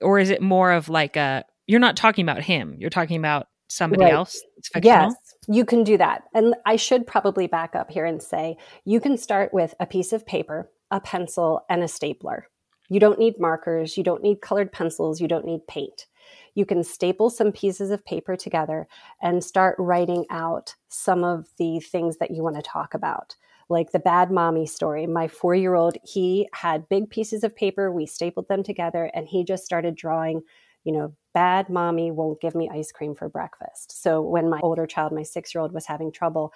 Or 0.00 0.18
is 0.18 0.30
it 0.30 0.42
more 0.42 0.72
of 0.72 0.88
like 0.88 1.16
a 1.16 1.44
you're 1.66 1.80
not 1.80 1.96
talking 1.96 2.24
about 2.24 2.42
him, 2.42 2.76
you're 2.78 2.90
talking 2.90 3.18
about 3.18 3.48
somebody 3.68 4.04
Right. 4.04 4.12
else? 4.12 4.42
It's 4.56 4.68
fictional. 4.68 5.10
Yes, 5.10 5.14
you 5.48 5.64
can 5.64 5.84
do 5.84 5.96
that. 5.98 6.24
And 6.34 6.54
I 6.66 6.76
should 6.76 7.06
probably 7.06 7.46
back 7.46 7.76
up 7.76 7.90
here 7.90 8.04
and 8.04 8.22
say 8.22 8.56
you 8.84 9.00
can 9.00 9.16
start 9.16 9.54
with 9.54 9.74
a 9.78 9.86
piece 9.86 10.12
of 10.12 10.26
paper, 10.26 10.70
a 10.90 11.00
pencil, 11.00 11.64
and 11.68 11.82
a 11.82 11.88
stapler. 11.88 12.48
You 12.92 13.00
don't 13.00 13.18
need 13.18 13.40
markers, 13.40 13.96
you 13.96 14.04
don't 14.04 14.22
need 14.22 14.42
colored 14.42 14.70
pencils, 14.70 15.18
you 15.18 15.26
don't 15.26 15.46
need 15.46 15.66
paint. 15.66 16.06
You 16.54 16.66
can 16.66 16.84
staple 16.84 17.30
some 17.30 17.50
pieces 17.50 17.90
of 17.90 18.04
paper 18.04 18.36
together 18.36 18.86
and 19.22 19.42
start 19.42 19.76
writing 19.78 20.26
out 20.28 20.74
some 20.88 21.24
of 21.24 21.46
the 21.56 21.80
things 21.80 22.18
that 22.18 22.30
you 22.30 22.42
want 22.42 22.56
to 22.56 22.62
talk 22.62 22.92
about. 22.92 23.34
Like 23.70 23.92
the 23.92 23.98
bad 23.98 24.30
mommy 24.30 24.66
story. 24.66 25.06
My 25.06 25.26
four 25.26 25.54
year 25.54 25.74
old, 25.74 25.96
he 26.04 26.48
had 26.52 26.88
big 26.90 27.08
pieces 27.08 27.42
of 27.44 27.56
paper. 27.56 27.90
We 27.90 28.04
stapled 28.04 28.48
them 28.48 28.62
together 28.62 29.10
and 29.14 29.26
he 29.26 29.42
just 29.42 29.64
started 29.64 29.94
drawing 29.94 30.42
you 30.84 30.92
know, 30.92 31.14
bad 31.32 31.68
mommy 31.68 32.10
won't 32.10 32.40
give 32.40 32.54
me 32.54 32.68
ice 32.68 32.92
cream 32.92 33.14
for 33.14 33.28
breakfast. 33.28 34.02
So 34.02 34.20
when 34.20 34.50
my 34.50 34.60
older 34.62 34.86
child, 34.86 35.12
my 35.12 35.22
six 35.22 35.54
year 35.54 35.62
old, 35.62 35.72
was 35.72 35.86
having 35.86 36.12
trouble, 36.12 36.52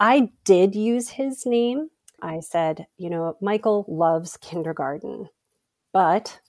I 0.00 0.30
did 0.44 0.74
use 0.74 1.10
his 1.10 1.44
name. 1.44 1.90
I 2.22 2.40
said, 2.40 2.86
you 2.96 3.10
know, 3.10 3.36
Michael 3.40 3.84
loves 3.88 4.36
kindergarten, 4.38 5.28
but, 5.92 6.40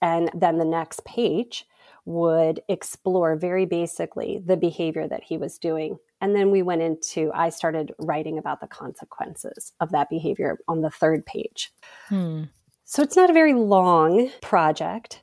and 0.00 0.30
then 0.34 0.58
the 0.58 0.64
next 0.64 1.04
page 1.04 1.66
would 2.04 2.60
explore 2.68 3.36
very 3.36 3.64
basically 3.64 4.42
the 4.44 4.56
behavior 4.56 5.06
that 5.06 5.22
he 5.22 5.36
was 5.36 5.58
doing. 5.58 5.96
And 6.20 6.34
then 6.34 6.50
we 6.50 6.62
went 6.62 6.82
into, 6.82 7.30
I 7.34 7.50
started 7.50 7.92
writing 7.98 8.38
about 8.38 8.60
the 8.60 8.66
consequences 8.66 9.72
of 9.80 9.90
that 9.92 10.10
behavior 10.10 10.58
on 10.68 10.82
the 10.82 10.90
third 10.90 11.24
page. 11.26 11.72
Hmm. 12.08 12.44
So 12.84 13.02
it's 13.02 13.16
not 13.16 13.30
a 13.30 13.34
very 13.34 13.54
long 13.54 14.30
project, 14.40 15.22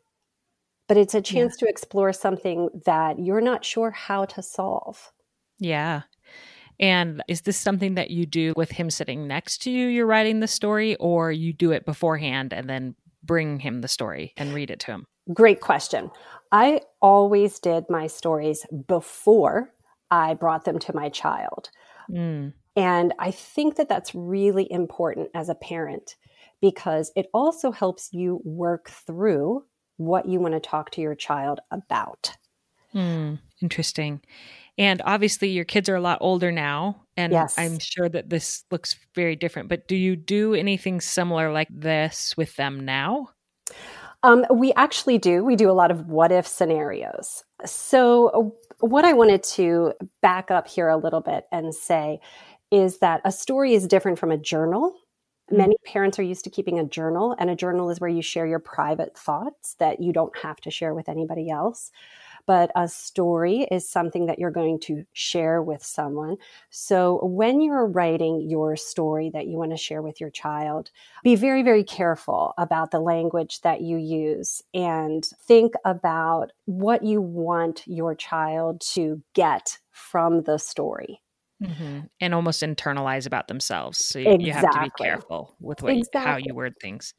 but 0.87 0.97
it's 0.97 1.13
a 1.13 1.21
chance 1.21 1.55
to 1.57 1.67
explore 1.67 2.13
something 2.13 2.69
that 2.85 3.19
you're 3.19 3.41
not 3.41 3.63
sure 3.63 3.91
how 3.91 4.25
to 4.25 4.41
solve. 4.41 5.11
Yeah. 5.59 6.03
And 6.79 7.21
is 7.27 7.41
this 7.41 7.57
something 7.57 7.95
that 7.95 8.09
you 8.09 8.25
do 8.25 8.53
with 8.55 8.71
him 8.71 8.89
sitting 8.89 9.27
next 9.27 9.61
to 9.63 9.71
you? 9.71 9.87
You're 9.87 10.05
writing 10.05 10.39
the 10.39 10.47
story, 10.47 10.95
or 10.95 11.31
you 11.31 11.51
do 11.51 11.71
it 11.71 11.85
beforehand 11.85 12.53
and 12.53 12.69
then 12.69 12.95
bring 13.23 13.59
him 13.59 13.81
the 13.81 13.87
story 13.87 14.33
and 14.37 14.53
read 14.53 14.71
it 14.71 14.79
to 14.81 14.91
him? 14.91 15.05
Great 15.33 15.61
question. 15.61 16.09
I 16.51 16.81
always 17.01 17.59
did 17.59 17.85
my 17.89 18.07
stories 18.07 18.65
before 18.87 19.71
I 20.09 20.33
brought 20.33 20.65
them 20.65 20.79
to 20.79 20.95
my 20.95 21.09
child. 21.09 21.69
Mm. 22.09 22.53
And 22.75 23.13
I 23.19 23.31
think 23.31 23.75
that 23.75 23.89
that's 23.89 24.15
really 24.15 24.71
important 24.71 25.29
as 25.33 25.49
a 25.49 25.55
parent 25.55 26.15
because 26.61 27.11
it 27.15 27.27
also 27.33 27.71
helps 27.71 28.09
you 28.11 28.41
work 28.43 28.89
through 28.89 29.63
what 29.97 30.27
you 30.27 30.39
want 30.39 30.53
to 30.53 30.59
talk 30.59 30.91
to 30.91 31.01
your 31.01 31.15
child 31.15 31.59
about. 31.71 32.31
Hmm. 32.91 33.35
Interesting. 33.61 34.21
And 34.79 35.01
obviously, 35.03 35.49
your 35.49 35.65
kids 35.65 35.89
are 35.89 35.95
a 35.95 36.01
lot 36.01 36.19
older 36.21 36.53
now, 36.53 37.03
and 37.17 37.33
Yes. 37.33 37.59
I'm 37.59 37.79
sure 37.79 38.07
that 38.07 38.29
this 38.29 38.63
looks 38.71 38.95
very 39.13 39.35
different. 39.35 39.67
But 39.67 39.89
do 39.89 39.95
you 39.95 40.15
do 40.15 40.55
anything 40.55 41.01
similar 41.01 41.51
like 41.51 41.67
this 41.69 42.35
with 42.37 42.55
them 42.55 42.85
now? 42.85 43.29
Um, 44.23 44.45
we 44.49 44.73
actually 44.73 45.17
do. 45.17 45.43
We 45.43 45.57
do 45.57 45.69
a 45.69 45.73
lot 45.73 45.91
of 45.91 46.07
what 46.07 46.31
if 46.31 46.47
scenarios. 46.47 47.43
So, 47.65 48.55
what 48.79 49.03
I 49.03 49.11
wanted 49.11 49.43
to 49.43 49.93
back 50.21 50.49
up 50.49 50.67
here 50.67 50.87
a 50.87 50.97
little 50.97 51.21
bit 51.21 51.45
and 51.51 51.75
say 51.75 52.21
is 52.71 52.99
that 52.99 53.19
a 53.25 53.33
story 53.33 53.73
is 53.73 53.85
different 53.85 54.17
from 54.17 54.31
a 54.31 54.37
journal. 54.37 54.95
Many 55.51 55.75
parents 55.85 56.19
are 56.19 56.23
used 56.23 56.43
to 56.43 56.49
keeping 56.49 56.79
a 56.79 56.85
journal, 56.85 57.35
and 57.37 57.49
a 57.49 57.55
journal 57.55 57.89
is 57.89 57.99
where 57.99 58.09
you 58.09 58.21
share 58.21 58.45
your 58.45 58.59
private 58.59 59.17
thoughts 59.17 59.75
that 59.79 59.99
you 59.99 60.13
don't 60.13 60.37
have 60.37 60.57
to 60.61 60.71
share 60.71 60.93
with 60.93 61.09
anybody 61.09 61.49
else. 61.49 61.91
But 62.49 62.71
a 62.75 62.87
story 62.87 63.67
is 63.69 63.87
something 63.87 64.25
that 64.25 64.39
you're 64.39 64.49
going 64.49 64.79
to 64.85 65.05
share 65.13 65.61
with 65.61 65.83
someone. 65.85 66.37
So 66.71 67.19
when 67.21 67.61
you're 67.61 67.85
writing 67.85 68.49
your 68.49 68.75
story 68.75 69.29
that 69.35 69.45
you 69.45 69.55
want 69.55 69.69
to 69.69 69.77
share 69.77 70.01
with 70.01 70.19
your 70.19 70.31
child, 70.31 70.89
be 71.23 71.35
very, 71.35 71.61
very 71.61 71.83
careful 71.83 72.55
about 72.57 72.89
the 72.89 73.01
language 73.01 73.61
that 73.61 73.81
you 73.81 73.97
use 73.97 74.63
and 74.73 75.23
think 75.43 75.75
about 75.85 76.51
what 76.65 77.03
you 77.03 77.21
want 77.21 77.83
your 77.85 78.15
child 78.15 78.81
to 78.93 79.21
get 79.35 79.77
from 79.91 80.41
the 80.41 80.57
story. 80.57 81.21
Mm-hmm. 81.63 81.99
And 82.19 82.33
almost 82.33 82.63
internalize 82.63 83.27
about 83.27 83.47
themselves. 83.47 84.03
So 84.03 84.17
you, 84.17 84.37
you 84.39 84.53
have 84.53 84.71
to 84.71 84.81
be 84.81 84.89
careful 84.97 85.55
with 85.59 85.83
what 85.83 85.95
you, 85.95 86.03
how 86.15 86.37
you 86.37 86.55
word 86.55 86.73
things. 86.81 87.13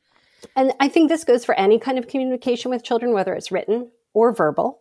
And 0.56 0.72
I 0.80 0.88
think 0.88 1.08
this 1.08 1.22
goes 1.22 1.44
for 1.44 1.54
any 1.54 1.78
kind 1.78 1.98
of 1.98 2.08
communication 2.08 2.72
with 2.72 2.82
children, 2.82 3.12
whether 3.12 3.32
it's 3.32 3.52
written 3.52 3.92
or 4.12 4.32
verbal. 4.34 4.80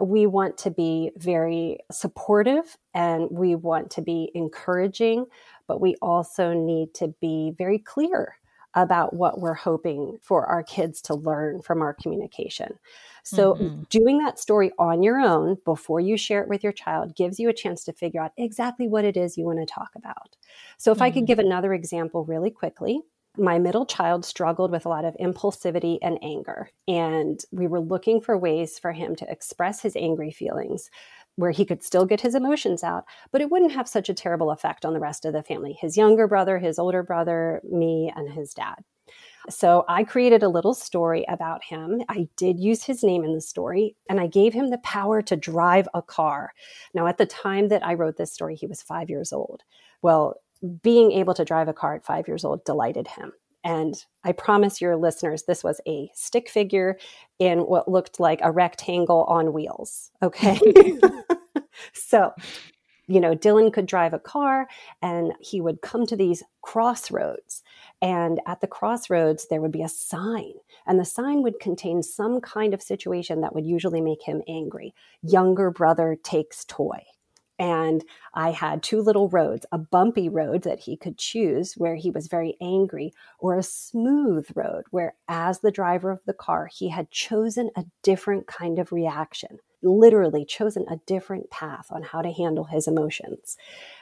We 0.00 0.26
want 0.26 0.58
to 0.58 0.70
be 0.70 1.10
very 1.16 1.78
supportive 1.90 2.76
and 2.94 3.28
we 3.30 3.54
want 3.54 3.90
to 3.92 4.02
be 4.02 4.30
encouraging, 4.34 5.26
but 5.66 5.80
we 5.80 5.96
also 6.02 6.52
need 6.52 6.94
to 6.94 7.08
be 7.20 7.52
very 7.58 7.78
clear 7.78 8.36
about 8.74 9.14
what 9.14 9.40
we're 9.40 9.54
hoping 9.54 10.18
for 10.22 10.46
our 10.46 10.62
kids 10.62 11.00
to 11.02 11.14
learn 11.14 11.62
from 11.62 11.82
our 11.82 11.94
communication. 11.94 12.78
So, 13.24 13.58
Mhm. 13.58 13.86
doing 13.90 14.18
that 14.18 14.38
story 14.38 14.70
on 14.78 15.02
your 15.02 15.18
own 15.18 15.56
before 15.64 16.00
you 16.00 16.16
share 16.16 16.42
it 16.42 16.48
with 16.48 16.62
your 16.62 16.72
child 16.72 17.16
gives 17.16 17.40
you 17.40 17.48
a 17.48 17.54
chance 17.54 17.82
to 17.84 17.92
figure 17.92 18.20
out 18.22 18.32
exactly 18.36 18.86
what 18.86 19.04
it 19.04 19.16
is 19.16 19.36
you 19.38 19.46
want 19.46 19.58
to 19.60 19.66
talk 19.66 19.90
about. 19.96 20.36
So, 20.76 20.92
if 20.92 21.02
I 21.02 21.10
could 21.10 21.26
Mhm. 21.26 21.26
give 21.26 21.38
another 21.38 21.72
example 21.74 22.24
really 22.24 22.50
quickly, 22.50 23.02
my 23.38 23.58
middle 23.58 23.86
child 23.86 24.24
struggled 24.24 24.70
with 24.70 24.84
a 24.84 24.88
lot 24.88 25.04
of 25.04 25.16
impulsivity 25.20 25.98
and 26.02 26.18
anger. 26.22 26.70
And 26.86 27.40
we 27.52 27.66
were 27.66 27.80
looking 27.80 28.20
for 28.20 28.36
ways 28.36 28.78
for 28.78 28.92
him 28.92 29.14
to 29.16 29.30
express 29.30 29.80
his 29.80 29.96
angry 29.96 30.30
feelings 30.30 30.90
where 31.36 31.52
he 31.52 31.64
could 31.64 31.84
still 31.84 32.04
get 32.04 32.20
his 32.20 32.34
emotions 32.34 32.82
out, 32.82 33.04
but 33.30 33.40
it 33.40 33.50
wouldn't 33.50 33.72
have 33.72 33.88
such 33.88 34.08
a 34.08 34.14
terrible 34.14 34.50
effect 34.50 34.84
on 34.84 34.92
the 34.92 35.00
rest 35.00 35.24
of 35.24 35.32
the 35.32 35.42
family 35.42 35.72
his 35.80 35.96
younger 35.96 36.26
brother, 36.26 36.58
his 36.58 36.78
older 36.78 37.02
brother, 37.02 37.60
me, 37.64 38.12
and 38.16 38.32
his 38.32 38.52
dad. 38.52 38.76
So 39.48 39.84
I 39.88 40.04
created 40.04 40.42
a 40.42 40.48
little 40.48 40.74
story 40.74 41.24
about 41.28 41.64
him. 41.64 42.02
I 42.08 42.28
did 42.36 42.58
use 42.58 42.84
his 42.84 43.02
name 43.02 43.24
in 43.24 43.34
the 43.34 43.40
story, 43.40 43.96
and 44.10 44.20
I 44.20 44.26
gave 44.26 44.52
him 44.52 44.68
the 44.68 44.78
power 44.78 45.22
to 45.22 45.36
drive 45.36 45.88
a 45.94 46.02
car. 46.02 46.52
Now, 46.92 47.06
at 47.06 47.18
the 47.18 47.24
time 47.24 47.68
that 47.68 47.86
I 47.86 47.94
wrote 47.94 48.16
this 48.16 48.32
story, 48.32 48.56
he 48.56 48.66
was 48.66 48.82
five 48.82 49.08
years 49.08 49.32
old. 49.32 49.62
Well, 50.02 50.34
being 50.82 51.12
able 51.12 51.34
to 51.34 51.44
drive 51.44 51.68
a 51.68 51.72
car 51.72 51.94
at 51.94 52.04
five 52.04 52.28
years 52.28 52.44
old 52.44 52.64
delighted 52.64 53.08
him. 53.08 53.32
And 53.64 54.02
I 54.24 54.32
promise 54.32 54.80
your 54.80 54.96
listeners, 54.96 55.44
this 55.44 55.64
was 55.64 55.80
a 55.86 56.10
stick 56.14 56.48
figure 56.48 56.98
in 57.38 57.60
what 57.60 57.90
looked 57.90 58.20
like 58.20 58.40
a 58.42 58.52
rectangle 58.52 59.24
on 59.24 59.52
wheels. 59.52 60.10
Okay. 60.22 60.58
so, 61.92 62.32
you 63.08 63.20
know, 63.20 63.34
Dylan 63.34 63.72
could 63.72 63.86
drive 63.86 64.14
a 64.14 64.18
car 64.18 64.68
and 65.02 65.32
he 65.40 65.60
would 65.60 65.80
come 65.80 66.06
to 66.06 66.16
these 66.16 66.42
crossroads. 66.62 67.62
And 68.00 68.40
at 68.46 68.60
the 68.60 68.66
crossroads, 68.66 69.48
there 69.48 69.60
would 69.60 69.72
be 69.72 69.82
a 69.82 69.88
sign, 69.88 70.52
and 70.86 71.00
the 71.00 71.04
sign 71.04 71.42
would 71.42 71.58
contain 71.58 72.02
some 72.02 72.40
kind 72.40 72.72
of 72.72 72.80
situation 72.80 73.40
that 73.40 73.54
would 73.54 73.66
usually 73.66 74.00
make 74.00 74.22
him 74.22 74.40
angry. 74.46 74.94
Younger 75.22 75.70
brother 75.72 76.16
takes 76.22 76.64
toy. 76.66 77.02
And 77.58 78.04
I 78.34 78.52
had 78.52 78.82
two 78.82 79.00
little 79.00 79.28
roads 79.28 79.66
a 79.72 79.78
bumpy 79.78 80.28
road 80.28 80.62
that 80.62 80.80
he 80.80 80.96
could 80.96 81.18
choose 81.18 81.74
where 81.74 81.96
he 81.96 82.10
was 82.10 82.28
very 82.28 82.56
angry, 82.60 83.12
or 83.38 83.56
a 83.56 83.62
smooth 83.62 84.46
road 84.54 84.84
where, 84.90 85.14
as 85.28 85.60
the 85.60 85.72
driver 85.72 86.10
of 86.10 86.20
the 86.24 86.34
car, 86.34 86.66
he 86.66 86.88
had 86.88 87.10
chosen 87.10 87.70
a 87.76 87.84
different 88.02 88.46
kind 88.46 88.78
of 88.78 88.92
reaction, 88.92 89.58
literally 89.82 90.44
chosen 90.44 90.84
a 90.88 91.00
different 91.06 91.50
path 91.50 91.86
on 91.90 92.02
how 92.02 92.22
to 92.22 92.32
handle 92.32 92.64
his 92.64 92.88
emotions. 92.88 93.56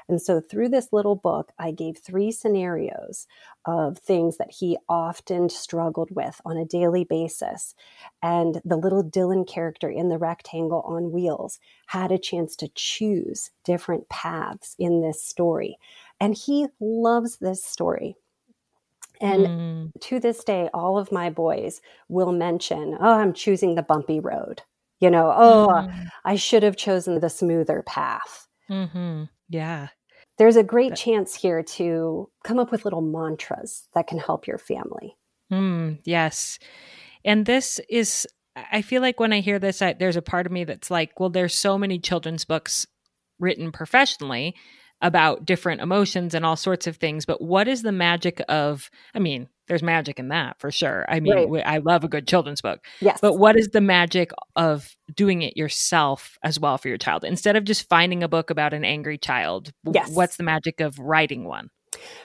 And 0.09 0.21
so, 0.23 0.41
through 0.41 0.71
this 0.71 0.93
little 0.93 1.17
book, 1.17 1.53
I 1.59 1.71
gave 1.73 1.99
three 1.99 2.31
scenarios 2.33 3.27
of 3.65 3.99
things 3.99 4.39
that 4.39 4.53
he 4.53 4.79
often 4.89 5.49
struggled 5.49 6.11
with 6.11 6.41
on 6.45 6.57
a 6.57 6.65
daily 6.65 7.05
basis. 7.05 7.75
And 8.23 8.61
the 8.65 8.77
little 8.77 9.05
Dylan 9.05 9.47
character 9.49 9.89
in 9.91 10.09
the 10.09 10.19
rectangle 10.19 10.83
on 10.83 11.13
wheels 11.13 11.59
had 11.89 12.13
a 12.13 12.19
chance 12.19 12.57
to 12.57 12.69
choose 12.75 13.51
different 13.65 14.09
paths 14.09 14.77
in 14.79 15.01
this 15.03 15.23
story. 15.23 15.79
And 16.21 16.35
he 16.37 16.69
loves 16.81 17.39
this 17.39 17.65
story. 17.65 18.17
And 19.21 19.49
Mm. 19.49 19.93
to 20.01 20.21
this 20.21 20.45
day, 20.45 20.69
all 20.75 20.99
of 20.99 21.13
my 21.13 21.31
boys 21.31 21.81
will 22.09 22.33
mention, 22.33 22.97
Oh, 23.01 23.15
I'm 23.15 23.33
choosing 23.35 23.75
the 23.75 23.83
bumpy 23.83 24.21
road. 24.21 24.63
You 25.01 25.11
know, 25.11 25.33
oh, 25.37 25.69
Mm. 25.69 26.09
I 26.25 26.37
should 26.37 26.63
have 26.63 26.77
chosen 26.77 27.21
the 27.21 27.29
smoother 27.31 27.83
path. 27.83 28.47
Mhm. 28.71 29.29
Yeah. 29.49 29.89
There's 30.39 30.57
a 30.57 30.63
great 30.63 30.91
That- 30.91 30.99
chance 30.99 31.35
here 31.35 31.63
to 31.63 32.31
come 32.45 32.59
up 32.59 32.71
with 32.71 32.85
little 32.85 33.01
mantras 33.03 33.89
that 33.95 34.07
can 34.07 34.19
help 34.19 34.47
your 34.47 34.59
family. 34.59 35.17
Mm, 35.53 36.01
yes. 36.05 36.59
And 37.25 37.47
this 37.47 37.79
is 37.89 38.27
I 38.73 38.81
feel 38.81 39.03
like 39.03 39.21
when 39.21 39.35
I 39.35 39.41
hear 39.41 39.59
this, 39.59 39.83
I, 39.83 39.93
there's 39.93 40.17
a 40.17 40.23
part 40.23 40.47
of 40.47 40.53
me 40.53 40.65
that's 40.65 40.91
like, 40.91 41.21
well, 41.21 41.29
there's 41.29 41.55
so 41.55 41.77
many 41.77 41.99
children's 41.99 42.47
books 42.47 42.87
written 43.39 43.71
professionally 43.71 44.55
about 45.03 45.45
different 45.45 45.81
emotions 45.81 46.35
and 46.35 46.45
all 46.45 46.57
sorts 46.57 46.87
of 46.87 46.97
things. 46.97 47.27
But 47.27 47.43
what 47.43 47.69
is 47.69 47.83
the 47.83 47.93
magic 47.93 48.41
of, 48.49 48.91
I 49.15 49.19
mean, 49.19 49.49
there's 49.69 49.83
magic 49.83 50.19
in 50.19 50.29
that 50.29 50.59
for 50.61 50.71
sure. 50.71 51.05
I 51.09 51.21
mean, 51.21 51.51
right. 51.51 51.67
I 51.67 51.79
love 51.79 52.05
a 52.05 52.09
good 52.09 52.27
children's 52.27 52.61
book. 52.61 52.85
Yes. 53.01 53.19
But 53.21 53.35
what 53.35 53.57
is 53.57 53.69
the 53.69 53.81
magic 53.81 54.31
of 54.55 54.97
doing 55.15 55.43
it 55.43 55.57
yourself 55.57 56.39
as 56.43 56.59
well 56.59 56.79
for 56.79 56.89
your 56.89 56.99
child? 56.99 57.25
Instead 57.25 57.57
of 57.57 57.65
just 57.65 57.89
finding 57.89 58.23
a 58.23 58.29
book 58.29 58.51
about 58.51 58.73
an 58.73 58.85
angry 58.85 59.19
child, 59.19 59.73
yes. 59.93 60.11
what's 60.13 60.37
the 60.37 60.45
magic 60.45 60.81
of 60.81 60.99
writing 60.99 61.45
one? 61.45 61.71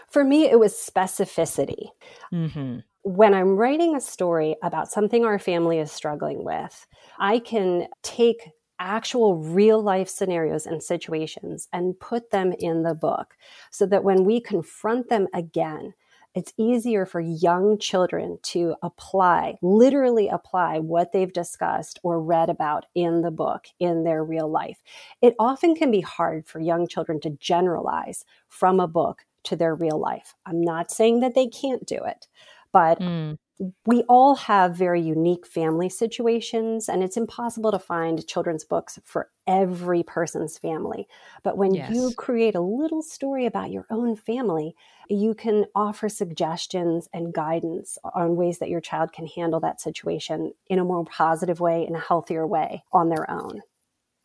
For 0.09 0.23
me, 0.23 0.45
it 0.45 0.59
was 0.59 0.73
specificity. 0.73 1.89
Mm-hmm. 2.33 2.79
When 3.03 3.33
I'm 3.33 3.55
writing 3.55 3.95
a 3.95 4.01
story 4.01 4.55
about 4.61 4.91
something 4.91 5.25
our 5.25 5.39
family 5.39 5.79
is 5.79 5.91
struggling 5.91 6.43
with, 6.43 6.85
I 7.17 7.39
can 7.39 7.87
take 8.03 8.51
actual 8.81 9.37
real 9.37 9.81
life 9.81 10.09
scenarios 10.09 10.65
and 10.65 10.81
situations 10.81 11.67
and 11.71 11.99
put 11.99 12.31
them 12.31 12.51
in 12.59 12.83
the 12.83 12.95
book 12.95 13.37
so 13.69 13.85
that 13.85 14.03
when 14.03 14.25
we 14.25 14.41
confront 14.41 15.07
them 15.07 15.27
again, 15.33 15.93
it's 16.33 16.53
easier 16.57 17.05
for 17.05 17.19
young 17.19 17.77
children 17.77 18.39
to 18.41 18.75
apply, 18.81 19.57
literally 19.61 20.29
apply 20.29 20.79
what 20.79 21.11
they've 21.11 21.31
discussed 21.31 21.99
or 22.03 22.21
read 22.21 22.49
about 22.49 22.85
in 22.95 23.21
the 23.21 23.31
book 23.31 23.65
in 23.79 24.03
their 24.03 24.23
real 24.23 24.49
life. 24.49 24.81
It 25.21 25.35
often 25.37 25.75
can 25.75 25.91
be 25.91 26.01
hard 26.01 26.47
for 26.47 26.59
young 26.59 26.87
children 26.87 27.19
to 27.21 27.37
generalize 27.39 28.25
from 28.47 28.79
a 28.79 28.87
book 28.87 29.25
to 29.43 29.55
their 29.55 29.75
real 29.75 29.99
life. 29.99 30.33
I'm 30.45 30.61
not 30.61 30.89
saying 30.89 31.19
that 31.19 31.35
they 31.35 31.47
can't 31.47 31.85
do 31.85 31.99
it, 32.05 32.27
but 32.71 32.99
mm 32.99 33.37
we 33.85 34.01
all 34.03 34.35
have 34.35 34.75
very 34.75 35.01
unique 35.01 35.45
family 35.45 35.89
situations, 35.89 36.89
and 36.89 37.03
it's 37.03 37.17
impossible 37.17 37.71
to 37.71 37.79
find 37.79 38.25
children's 38.25 38.63
books 38.63 38.97
for 39.03 39.29
every 39.45 40.01
person's 40.01 40.57
family. 40.57 41.07
But 41.43 41.57
when 41.57 41.75
yes. 41.75 41.93
you 41.93 42.11
create 42.17 42.55
a 42.55 42.61
little 42.61 43.03
story 43.03 43.45
about 43.45 43.71
your 43.71 43.85
own 43.91 44.15
family, 44.15 44.75
you 45.09 45.35
can 45.35 45.65
offer 45.75 46.09
suggestions 46.09 47.07
and 47.13 47.33
guidance 47.33 47.97
on 48.15 48.35
ways 48.35 48.59
that 48.59 48.69
your 48.69 48.81
child 48.81 49.13
can 49.13 49.27
handle 49.27 49.59
that 49.59 49.81
situation 49.81 50.53
in 50.67 50.79
a 50.79 50.85
more 50.85 51.05
positive 51.05 51.59
way, 51.59 51.85
in 51.85 51.95
a 51.95 51.99
healthier 51.99 52.47
way 52.47 52.83
on 52.91 53.09
their 53.09 53.29
own. 53.29 53.61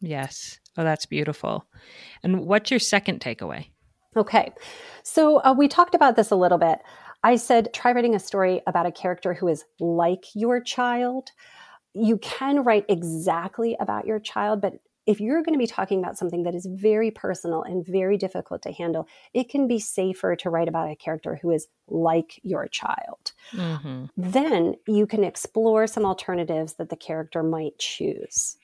Yes. 0.00 0.60
Oh, 0.78 0.84
that's 0.84 1.06
beautiful. 1.06 1.66
And 2.22 2.46
what's 2.46 2.70
your 2.70 2.80
second 2.80 3.20
takeaway? 3.20 3.66
Okay. 4.16 4.52
So 5.02 5.42
uh, 5.42 5.54
we 5.56 5.68
talked 5.68 5.94
about 5.94 6.16
this 6.16 6.30
a 6.30 6.36
little 6.36 6.58
bit. 6.58 6.80
I 7.22 7.36
said, 7.36 7.72
try 7.72 7.92
writing 7.92 8.14
a 8.14 8.20
story 8.20 8.62
about 8.66 8.86
a 8.86 8.92
character 8.92 9.34
who 9.34 9.48
is 9.48 9.64
like 9.80 10.24
your 10.34 10.60
child. 10.60 11.30
You 11.94 12.18
can 12.18 12.62
write 12.62 12.84
exactly 12.88 13.76
about 13.80 14.06
your 14.06 14.20
child, 14.20 14.60
but 14.60 14.74
if 15.06 15.20
you're 15.20 15.42
going 15.42 15.54
to 15.54 15.58
be 15.58 15.68
talking 15.68 16.00
about 16.00 16.18
something 16.18 16.42
that 16.42 16.54
is 16.54 16.66
very 16.66 17.10
personal 17.12 17.62
and 17.62 17.86
very 17.86 18.16
difficult 18.16 18.62
to 18.62 18.72
handle, 18.72 19.06
it 19.32 19.48
can 19.48 19.68
be 19.68 19.78
safer 19.78 20.34
to 20.36 20.50
write 20.50 20.68
about 20.68 20.90
a 20.90 20.96
character 20.96 21.38
who 21.40 21.52
is 21.52 21.68
like 21.86 22.40
your 22.42 22.66
child. 22.66 23.32
Mm-hmm. 23.52 24.06
Then 24.16 24.74
you 24.88 25.06
can 25.06 25.22
explore 25.22 25.86
some 25.86 26.04
alternatives 26.04 26.74
that 26.74 26.90
the 26.90 26.96
character 26.96 27.44
might 27.44 27.78
choose. 27.78 28.56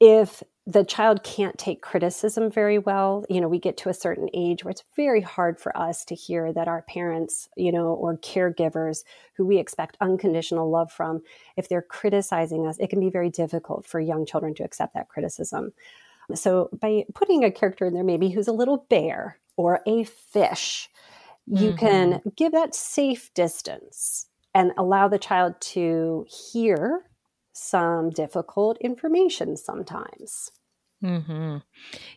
If 0.00 0.42
the 0.70 0.84
child 0.84 1.24
can't 1.24 1.58
take 1.58 1.82
criticism 1.82 2.48
very 2.48 2.78
well. 2.78 3.24
You 3.28 3.40
know, 3.40 3.48
we 3.48 3.58
get 3.58 3.76
to 3.78 3.88
a 3.88 3.94
certain 3.94 4.28
age 4.32 4.62
where 4.62 4.70
it's 4.70 4.84
very 4.94 5.20
hard 5.20 5.58
for 5.58 5.76
us 5.76 6.04
to 6.04 6.14
hear 6.14 6.52
that 6.52 6.68
our 6.68 6.82
parents, 6.82 7.48
you 7.56 7.72
know, 7.72 7.88
or 7.88 8.16
caregivers 8.18 9.02
who 9.34 9.44
we 9.44 9.58
expect 9.58 9.96
unconditional 10.00 10.70
love 10.70 10.92
from, 10.92 11.22
if 11.56 11.68
they're 11.68 11.82
criticizing 11.82 12.68
us, 12.68 12.78
it 12.78 12.88
can 12.88 13.00
be 13.00 13.10
very 13.10 13.30
difficult 13.30 13.84
for 13.84 13.98
young 13.98 14.24
children 14.24 14.54
to 14.54 14.62
accept 14.62 14.94
that 14.94 15.08
criticism. 15.08 15.72
So, 16.34 16.68
by 16.80 17.04
putting 17.14 17.42
a 17.42 17.50
character 17.50 17.86
in 17.86 17.94
there, 17.94 18.04
maybe 18.04 18.30
who's 18.30 18.46
a 18.46 18.52
little 18.52 18.86
bear 18.88 19.40
or 19.56 19.80
a 19.86 20.04
fish, 20.04 20.88
you 21.48 21.70
mm-hmm. 21.70 21.78
can 21.78 22.22
give 22.36 22.52
that 22.52 22.76
safe 22.76 23.34
distance 23.34 24.26
and 24.54 24.70
allow 24.78 25.08
the 25.08 25.18
child 25.18 25.60
to 25.60 26.26
hear 26.52 27.06
some 27.52 28.10
difficult 28.10 28.78
information 28.80 29.56
sometimes. 29.56 30.52
Mm-hmm. 31.02 31.58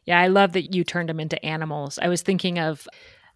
Yeah, 0.06 0.20
I 0.20 0.28
love 0.28 0.54
that 0.54 0.74
you 0.74 0.84
turned 0.84 1.10
them 1.10 1.20
into 1.20 1.44
animals. 1.46 2.00
I 2.02 2.10
was 2.10 2.22
thinking 2.22 2.60
of 2.60 2.88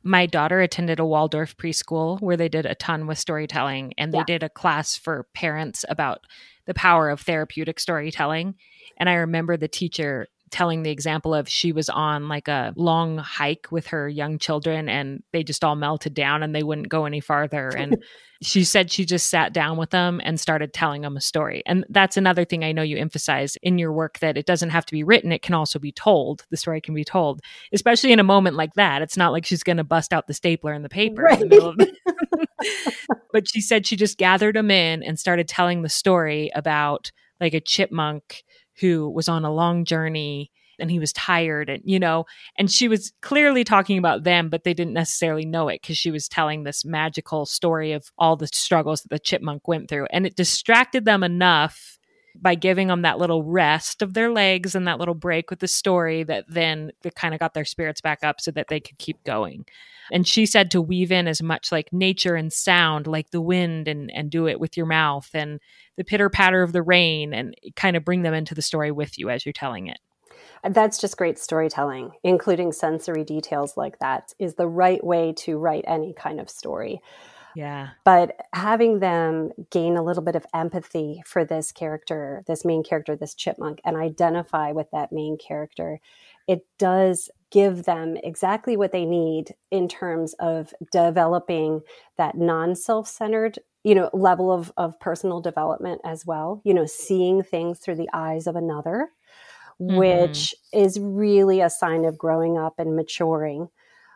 my 0.04 0.26
daughter 0.26 0.62
attended 0.62 1.00
a 1.00 1.06
Waldorf 1.06 1.58
preschool 1.58 2.22
where 2.22 2.38
they 2.38 2.50
did 2.50 2.66
a 2.66 2.76
ton 2.76 3.08
with 3.08 3.18
storytelling, 3.18 3.94
and 3.98 4.14
they 4.14 4.20
yeah. 4.20 4.26
did 4.26 4.44
a 4.44 4.50
class 4.50 4.96
for 4.96 5.28
parents 5.34 5.84
about 5.90 6.22
the 6.66 6.74
power 6.74 7.10
of 7.10 7.22
therapeutic 7.22 7.80
storytelling. 7.80 8.56
And 8.98 9.10
I 9.10 9.16
remember 9.16 9.58
the 9.58 9.68
teacher 9.68 10.28
telling 10.52 10.84
the 10.84 10.92
example 10.92 11.34
of 11.34 11.50
she 11.50 11.72
was 11.72 11.90
on 11.90 12.30
like 12.30 12.48
a 12.48 12.74
long 12.76 13.18
hike 13.18 13.68
with 13.72 13.88
her 13.88 14.08
young 14.08 14.40
children 14.40 14.88
and 14.88 15.24
they 15.34 15.44
just 15.44 15.64
all 15.64 15.76
melted 15.76 16.14
down 16.14 16.44
and 16.44 16.56
they 16.56 16.64
wouldn't 16.64 16.90
go 16.90 17.06
any 17.06 17.20
farther. 17.20 17.70
And 17.70 17.98
she 18.42 18.64
said 18.64 18.92
she 18.92 19.04
just 19.04 19.30
sat 19.30 19.52
down 19.52 19.78
with 19.78 19.90
them 19.90 20.22
and 20.24 20.40
started 20.40 20.74
telling 20.74 21.02
them 21.02 21.18
a 21.18 21.22
story. 21.22 21.64
And 21.66 21.86
that's 21.90 22.18
another 22.18 22.46
thing 22.46 22.64
i 22.64 22.72
know 22.72 22.82
you 22.82 22.98
emphasize 22.98 23.58
in 23.62 23.78
your 23.78 23.92
work 23.92 24.20
that 24.20 24.38
it 24.38 24.46
doesn't 24.46 24.70
have 24.70 24.86
to 24.86 24.94
be 24.94 25.04
written. 25.04 25.32
It 25.32 25.42
can 25.42 25.56
also 25.56 25.80
be 25.80 25.92
told. 25.92 26.46
The 26.50 26.58
story 26.58 26.82
can 26.82 26.94
be 26.94 27.04
told 27.04 27.42
especially 27.74 28.12
in 28.12 28.20
a 28.20 28.24
moment 28.24 28.56
like 28.56 28.74
that. 28.76 29.02
It's 29.02 29.18
not 29.18 29.32
like 29.32 29.46
she's 29.46 29.64
going 29.64 29.78
to 29.78 29.84
bust 29.84 30.14
out 30.14 30.28
the 30.28 30.34
stapler 30.34 30.74
and 30.74 30.86
the 30.86 30.90
paper 30.90 31.24
right. 31.24 31.42
in 31.42 31.50
the 31.50 31.94
but 33.32 33.48
she 33.48 33.62
said 33.62 33.86
she 33.86 33.96
just 33.96 34.18
gathered 34.18 34.56
them 34.56 34.72
in 34.72 35.04
and 35.04 35.20
started 35.20 35.48
telling 35.48 35.82
the 35.82 35.90
story 35.90 36.52
about 36.56 37.12
like 37.40 37.54
a 37.54 37.62
chipmunk 37.62 38.44
who 38.80 39.10
was 39.10 39.28
on 39.28 39.46
a 39.46 39.54
long 39.54 39.86
journey 39.86 40.52
and 40.80 40.92
he 40.92 41.00
was 41.00 41.12
tired 41.13 41.70
and 41.70 41.82
you 41.86 42.00
know 42.00 42.26
and 42.58 42.72
she 42.72 42.88
was 42.88 43.12
clearly 43.22 43.63
talking 43.63 43.98
about 43.98 44.24
them 44.24 44.50
but 44.50 44.63
they 44.63 44.74
didn't 44.74 44.94
necessarily 44.94 45.46
know 45.46 45.68
it 45.68 45.82
because 45.82 45.98
she 45.98 46.12
was 46.12 46.28
telling 46.28 46.63
this 46.63 46.86
magical 46.86 47.46
story 47.46 47.94
of 47.94 48.12
all 48.18 48.36
the 48.36 48.48
struggles 48.48 49.02
that 49.02 49.10
the 49.10 49.20
chipmunk 49.20 49.68
went 49.68 49.90
through. 49.90 50.08
And 50.12 50.26
it 50.26 50.36
distracted 50.36 51.06
them 51.06 51.24
enough 51.24 51.97
by 52.41 52.56
giving 52.56 52.88
them 52.88 53.02
that 53.02 53.19
little 53.19 53.43
rest 53.43 54.02
of 54.02 54.13
their 54.13 54.32
legs 54.32 54.76
and 54.76 54.88
that 54.88 55.00
little 55.00 55.15
break 55.15 55.50
with 55.50 55.60
the 55.60 55.67
story 55.67 56.23
that 56.23 56.45
then 56.47 56.91
kind 57.15 57.34
of 57.34 57.39
got 57.39 57.54
their 57.54 57.65
spirits 57.65 58.02
back 58.02 58.23
up 58.23 58.39
so 58.39 58.52
that 58.52 58.67
they 58.69 58.80
could 58.80 58.97
keep 58.97 59.23
going. 59.23 59.65
And 60.12 60.26
she 60.26 60.45
said 60.45 60.71
to 60.71 60.82
weave 60.82 61.12
in 61.12 61.28
as 61.28 61.41
much 61.41 61.71
like 61.71 61.91
nature 61.91 62.36
and 62.36 62.52
sound 62.52 63.08
like 63.08 63.32
the 63.32 63.41
wind 63.41 63.88
and 63.88 64.10
and 64.12 64.30
do 64.30 64.47
it 64.47 64.60
with 64.60 64.78
your 64.78 64.86
mouth 64.86 65.30
and 65.34 65.60
the 65.97 66.04
pitter 66.04 66.30
patter 66.30 66.63
of 66.63 66.71
the 66.71 66.82
rain 66.82 67.34
and 67.34 67.56
kind 67.76 67.97
of 67.97 68.06
bring 68.06 68.21
them 68.21 68.34
into 68.34 68.56
the 68.56 68.62
story 68.62 68.91
with 68.91 69.17
you 69.17 69.30
as 69.30 69.45
you're 69.45 69.54
telling 69.54 69.88
it. 69.88 70.00
That's 70.63 70.97
just 70.97 71.17
great 71.17 71.38
storytelling. 71.38 72.12
Including 72.23 72.71
sensory 72.71 73.23
details 73.23 73.78
like 73.78 74.00
that 74.00 74.34
is 74.39 74.56
the 74.56 74.67
right 74.67 75.04
way 75.04 75.34
to 75.39 75.58
write 75.58 75.86
any 75.88 76.13
kind 76.13 76.39
of 76.39 76.50
story 76.50 77.02
yeah. 77.58 77.89
But 78.06 78.39
having 78.54 79.00
them 79.00 79.50
gain 79.72 79.98
a 79.98 80.04
little 80.04 80.22
bit 80.22 80.36
of 80.36 80.46
empathy 80.54 81.24
for 81.26 81.43
this 81.43 81.72
character, 81.72 82.43
this 82.46 82.63
main 82.63 82.84
character, 82.84 83.15
this 83.15 83.34
chipmunk, 83.34 83.82
and 83.84 83.98
identify 83.98 84.72
with 84.74 84.91
that 84.91 85.12
main 85.12 85.39
character, 85.39 86.00
it 86.48 86.67
does 86.78 87.32
give 87.50 87.86
them 87.86 88.15
exactly 88.24 88.78
what 88.78 88.91
they 88.91 89.06
need 89.06 89.56
in 89.72 89.88
terms 89.88 90.36
of 90.36 90.72
developing 90.91 91.82
that 92.15 92.38
non 92.38 92.76
self 92.76 93.08
centered 93.08 93.58
you 93.84 93.96
know 93.96 94.12
level 94.13 94.52
of, 94.52 94.72
of 94.78 95.00
personal 95.00 95.41
development 95.41 96.00
as 96.04 96.26
well 96.26 96.62
you 96.63 96.74
know 96.74 96.86
seeing 96.86 97.41
things 97.41 97.80
through 97.80 97.96
the 97.96 98.10
eyes 98.13 98.46
of 98.46 98.56
another 98.56 99.10
mm-hmm. 99.82 99.96
which 99.96 100.54
is 100.74 101.00
really 101.00 101.62
a 101.62 101.70
sign 101.70 102.04
of 102.04 102.17
growing 102.17 102.58
up 102.58 102.76
and 102.78 102.96
maturing 102.96 103.70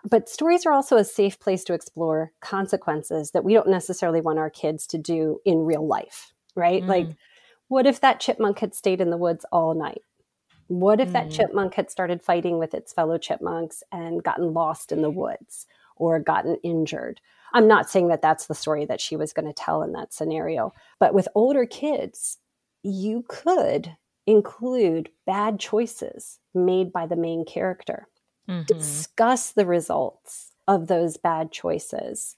but 0.10 0.30
stories 0.30 0.66
are 0.66 0.74
also 0.74 0.98
a 0.98 1.04
safe 1.04 1.40
place 1.40 1.64
to 1.66 1.74
explore 1.74 2.32
consequences 2.42 3.32
that 3.32 3.44
we 3.44 3.54
don't 3.54 3.70
necessarily 3.70 4.22
want 4.22 4.40
our 4.40 4.50
kids 4.50 4.88
to 4.88 4.98
do 4.98 5.40
in 5.46 5.66
real 5.66 5.86
life, 5.86 6.34
right? 6.56 6.84
Mm. 6.84 6.88
Like, 6.88 7.08
what 7.68 7.86
if 7.86 8.02
that 8.02 8.20
chipmunk 8.20 8.60
had 8.60 8.74
stayed 8.74 9.02
in 9.02 9.10
the 9.10 9.18
woods 9.18 9.46
all 9.52 9.74
night? 9.74 10.02
What 10.68 11.00
if 11.00 11.10
mm. 11.10 11.14
that 11.14 11.32
chipmunk 11.32 11.76
had 11.76 11.92
started 11.92 12.22
fighting 12.22 12.58
with 12.58 12.74
its 12.74 12.94
fellow 12.94 13.18
chipmunks 13.18 13.84
and 13.92 14.24
gotten 14.24 14.54
lost 14.54 14.92
in 14.92 15.02
the 15.02 15.10
woods 15.10 15.68
or 15.96 16.20
gotten 16.20 16.58
injured? 16.64 17.22
I'm 17.54 17.68
not 17.68 17.90
saying 17.90 18.08
that 18.08 18.22
that's 18.22 18.48
the 18.48 18.56
story 18.56 18.86
that 18.86 19.02
she 19.02 19.16
was 19.16 19.34
going 19.34 19.48
to 19.48 19.54
tell 19.54 19.84
in 19.84 19.92
that 19.92 20.14
scenario, 20.14 20.74
but 21.00 21.14
with 21.14 21.28
older 21.36 21.66
kids, 21.66 22.38
you 22.82 23.26
could 23.28 23.96
include 24.26 25.10
bad 25.26 25.60
choices 25.60 26.40
made 26.54 26.92
by 26.94 27.06
the 27.06 27.16
main 27.16 27.44
character 27.46 28.08
mm-hmm. 28.50 28.64
discuss 28.64 29.52
the 29.52 29.66
results 29.66 30.52
of 30.68 30.88
those 30.88 31.18
bad 31.18 31.52
choices. 31.52 32.36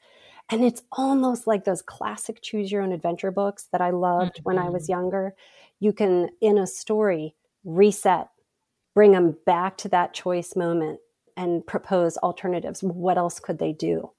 And 0.50 0.64
it's 0.64 0.84
almost 0.92 1.48
like 1.48 1.64
those 1.64 1.82
classic 1.82 2.42
choose 2.42 2.72
your 2.72 2.82
own 2.82 2.92
adventure 2.92 3.32
books 3.32 3.68
that 3.72 3.82
I 3.82 3.92
loved 3.92 4.36
mm-hmm. 4.36 4.44
when 4.44 4.58
I 4.58 4.70
was 4.70 4.84
mm-hmm. 4.84 4.92
younger. 4.92 5.36
You 5.80 5.94
can, 5.94 6.30
in 6.42 6.58
a 6.58 6.68
story, 6.68 7.36
reset, 7.64 8.28
bring 8.94 9.12
them 9.12 9.38
back 9.46 9.78
to 9.78 9.90
that 9.90 10.14
choice 10.14 10.56
moment 10.56 11.00
and 11.36 11.66
propose 11.66 12.18
alternatives. 12.18 12.84
What 12.84 13.18
else 13.18 13.40
could 13.40 13.60
they 13.60 13.74
do? 13.74 14.12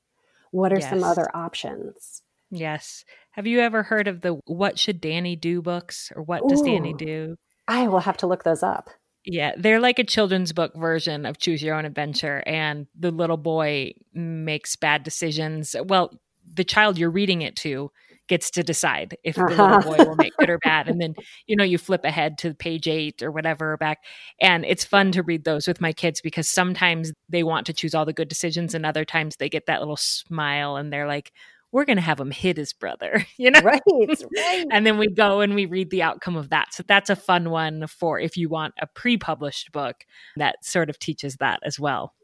What 0.51 0.73
are 0.73 0.79
yes. 0.79 0.91
some 0.91 1.05
other 1.05 1.29
options? 1.35 2.23
Yes. 2.51 3.05
Have 3.33 3.47
you 3.47 3.61
ever 3.61 3.83
heard 3.83 4.09
of 4.09 4.21
the 4.21 4.41
What 4.47 4.79
Should 4.79 5.01
Danny 5.01 5.37
Do 5.37 5.61
books 5.61 6.13
or 6.15 6.23
What 6.23 6.49
Does 6.49 6.63
Danny 6.63 6.95
Do? 6.95 7.37
I 7.67 7.89
will 7.89 8.01
have 8.01 8.17
to 8.19 8.27
look 8.27 8.45
those 8.45 8.63
up. 8.63 8.91
Yeah, 9.25 9.53
they're 9.57 9.81
like 9.81 9.99
a 9.99 10.05
children's 10.05 10.53
book 10.53 10.75
version 10.75 11.25
of 11.25 11.39
Choose 11.39 11.63
Your 11.63 11.75
Own 11.77 11.87
Adventure, 11.87 12.43
and 12.47 12.87
the 12.99 13.11
little 13.11 13.39
boy 13.39 13.95
makes 14.13 14.77
bad 14.77 15.03
decisions. 15.03 15.75
Well, 15.87 16.13
the 16.53 16.65
child 16.65 16.99
you're 16.99 17.11
reading 17.11 17.43
it 17.43 17.57
to 17.57 17.91
gets 18.27 18.51
to 18.51 18.63
decide 18.63 19.17
if 19.23 19.37
the 19.37 19.45
little 19.45 19.81
boy 19.81 19.97
will 19.99 20.17
make 20.17 20.35
good 20.39 20.49
or 20.49 20.55
uh-huh. 20.55 20.85
bad. 20.85 20.89
And 20.89 21.01
then, 21.01 21.15
you 21.47 21.57
know, 21.57 21.65
you 21.65 21.77
flip 21.79 22.05
ahead 22.05 22.39
to 22.39 22.55
page 22.55 22.89
eight 22.89 23.23
or 23.23 23.31
whatever 23.31 23.77
back. 23.77 23.99
And 24.41 24.65
it's 24.65 24.85
fun 24.85 25.13
to 25.13 25.23
read 25.23 25.45
those 25.45 25.69
with 25.69 25.81
my 25.81 25.93
kids 25.93 26.21
because 26.23 26.49
sometimes 26.49 27.13
they 27.29 27.43
want 27.43 27.67
to 27.67 27.73
choose 27.73 27.95
all 27.95 28.07
the 28.07 28.13
good 28.13 28.29
decisions, 28.29 28.75
and 28.75 28.85
other 28.85 29.05
times 29.05 29.37
they 29.37 29.49
get 29.49 29.67
that 29.67 29.81
little 29.81 29.97
smile 29.97 30.77
and 30.77 30.93
they're 30.93 31.09
like, 31.09 31.33
we're 31.75 31.85
going 31.85 31.97
to 31.97 32.03
have 32.03 32.21
him 32.21 32.31
hit 32.31 32.57
his 32.57 32.73
brother, 32.73 33.27
you 33.37 33.51
know? 33.51 33.61
Right, 33.61 33.81
right. 33.89 34.67
and 34.71 34.87
then 34.87 34.97
we 34.97 35.09
go 35.09 35.41
and 35.41 35.57
we 35.57 35.67
read 35.67 35.91
the 35.91 36.03
outcome 36.03 36.37
of 36.37 36.51
that. 36.51 36.73
So 36.73 36.85
that's 36.87 37.11
a 37.11 37.17
fun 37.17 37.51
one 37.51 37.89
for 37.89 38.21
if 38.21 38.37
you 38.37 38.49
want 38.49 38.75
a 38.81 38.87
pre 38.87 39.19
published 39.19 39.73
book 39.73 40.07
that 40.37 40.65
sort 40.65 40.89
of 40.89 41.01
teaches 41.01 41.37
that 41.37 41.59
as 41.65 41.81
well. 41.81 42.15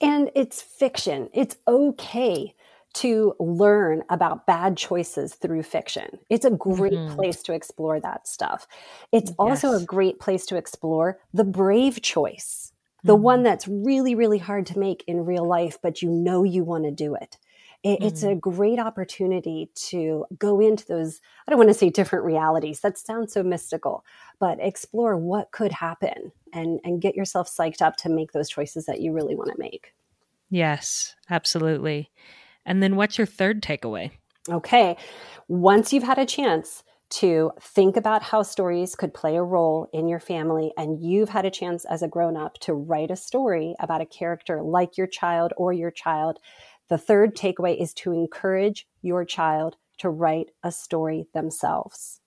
And 0.00 0.30
it's 0.34 0.62
fiction. 0.62 1.28
It's 1.34 1.58
okay 1.68 2.54
to 2.94 3.34
learn 3.38 4.02
about 4.08 4.46
bad 4.46 4.78
choices 4.78 5.34
through 5.34 5.62
fiction. 5.62 6.18
It's 6.30 6.46
a 6.46 6.50
great 6.50 6.94
Mhm. 6.94 7.14
place 7.14 7.42
to 7.44 7.52
explore 7.52 8.00
that 8.00 8.26
stuff. 8.26 8.66
It's 9.12 9.32
also 9.38 9.74
a 9.74 9.84
great 9.84 10.18
place 10.18 10.46
to 10.46 10.56
explore 10.56 11.20
the 11.34 11.44
brave 11.44 12.00
choice, 12.00 12.72
the 13.04 13.16
Mhm. 13.16 13.20
one 13.20 13.42
that's 13.42 13.68
really, 13.68 14.14
really 14.14 14.38
hard 14.38 14.66
to 14.66 14.78
make 14.78 15.04
in 15.06 15.24
real 15.26 15.44
life, 15.46 15.78
but 15.82 16.00
you 16.00 16.08
know 16.10 16.42
you 16.44 16.64
want 16.64 16.84
to 16.84 16.90
do 16.90 17.14
it. 17.14 17.36
It- 17.82 18.02
It's 18.02 18.22
a 18.22 18.28
mm-hmm. 18.28 18.38
great 18.38 18.78
opportunity 18.78 19.70
to 19.88 20.26
go 20.38 20.60
into 20.60 20.86
those, 20.86 21.20
I 21.46 21.50
don't 21.50 21.58
want 21.58 21.70
to 21.70 21.74
say 21.74 21.90
different 21.90 22.24
realities, 22.24 22.80
that 22.80 22.98
sounds 22.98 23.32
so 23.32 23.42
mystical, 23.42 24.04
but 24.38 24.58
explore 24.60 25.16
what 25.16 25.50
could 25.50 25.72
happen 25.72 26.32
and, 26.52 26.80
and 26.84 27.00
get 27.00 27.14
yourself 27.14 27.48
psyched 27.48 27.80
up 27.80 27.96
to 27.96 28.08
make 28.08 28.32
those 28.32 28.48
choices 28.48 28.86
that 28.86 29.00
you 29.00 29.12
really 29.12 29.34
want 29.34 29.50
to 29.50 29.58
make. 29.58 29.94
Yes, 30.50 31.14
absolutely. 31.30 32.10
And 32.66 32.82
then 32.82 32.96
what's 32.96 33.16
your 33.16 33.26
third 33.26 33.62
takeaway? 33.62 34.10
Okay. 34.48 34.96
Once 35.48 35.92
you've 35.92 36.02
had 36.02 36.18
a 36.18 36.26
chance 36.26 36.82
to 37.10 37.50
think 37.60 37.96
about 37.96 38.22
how 38.22 38.42
stories 38.42 38.94
could 38.94 39.12
play 39.12 39.36
a 39.36 39.42
role 39.42 39.88
in 39.92 40.06
your 40.06 40.20
family, 40.20 40.72
and 40.76 41.00
you've 41.00 41.28
had 41.28 41.44
a 41.44 41.50
chance 41.50 41.84
as 41.86 42.02
a 42.02 42.08
grown 42.08 42.36
up 42.36 42.58
to 42.60 42.72
write 42.72 43.10
a 43.10 43.16
story 43.16 43.74
about 43.80 44.00
a 44.00 44.06
character 44.06 44.62
like 44.62 44.96
your 44.96 45.08
child 45.08 45.52
or 45.56 45.72
your 45.72 45.90
child, 45.90 46.38
the 46.90 46.98
third 46.98 47.34
takeaway 47.34 47.80
is 47.80 47.94
to 47.94 48.12
encourage 48.12 48.86
your 49.00 49.24
child 49.24 49.76
to 49.98 50.10
write 50.10 50.50
a 50.62 50.70
story 50.70 51.26
themselves. 51.32 52.20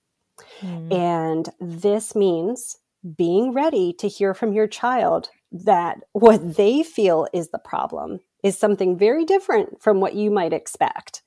Mm. 0.60 0.92
And 0.92 1.48
this 1.60 2.16
means 2.16 2.78
being 3.16 3.52
ready 3.52 3.92
to 3.92 4.08
hear 4.08 4.32
from 4.32 4.52
your 4.52 4.66
child 4.66 5.28
that 5.52 5.98
what 6.12 6.56
they 6.56 6.82
feel 6.82 7.28
is 7.32 7.50
the 7.50 7.58
problem 7.58 8.20
is 8.42 8.58
something 8.58 8.98
very 8.98 9.24
different 9.24 9.80
from 9.80 10.00
what 10.00 10.14
you 10.14 10.30
might 10.30 10.52
expect. 10.52 11.22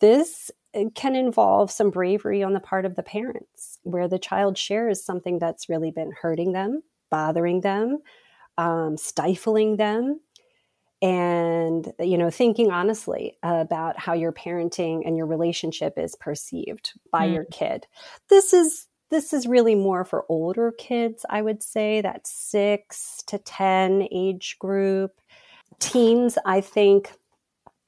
This 0.00 0.50
uh, 0.74 0.84
can 0.94 1.16
involve 1.16 1.70
some 1.70 1.90
bravery 1.90 2.42
on 2.42 2.54
the 2.54 2.60
part 2.60 2.84
of 2.84 2.94
the 2.94 3.02
parents, 3.02 3.78
where 3.82 4.08
the 4.08 4.18
child 4.18 4.56
shares 4.56 5.04
something 5.04 5.38
that's 5.38 5.68
really 5.68 5.90
been 5.90 6.12
hurting 6.22 6.52
them, 6.52 6.82
bothering 7.10 7.60
them, 7.60 7.98
um, 8.56 8.96
stifling 8.96 9.76
them, 9.76 10.20
and 11.02 11.92
you 11.98 12.18
know 12.18 12.30
thinking 12.30 12.70
honestly 12.70 13.36
about 13.42 13.98
how 13.98 14.12
your 14.12 14.32
parenting 14.32 15.02
and 15.06 15.16
your 15.16 15.26
relationship 15.26 15.98
is 15.98 16.14
perceived 16.16 16.92
by 17.10 17.26
Mm. 17.26 17.34
your 17.34 17.44
kid 17.46 17.86
this 18.28 18.52
is 18.52 18.86
this 19.10 19.32
is 19.32 19.46
really 19.46 19.74
more 19.74 20.04
for 20.04 20.24
older 20.28 20.72
kids 20.72 21.24
i 21.30 21.40
would 21.42 21.62
say 21.62 22.00
that 22.02 22.26
6 22.26 23.22
to 23.26 23.38
10 23.38 24.08
age 24.12 24.56
group 24.58 25.12
teens 25.78 26.36
i 26.44 26.60
think 26.60 27.12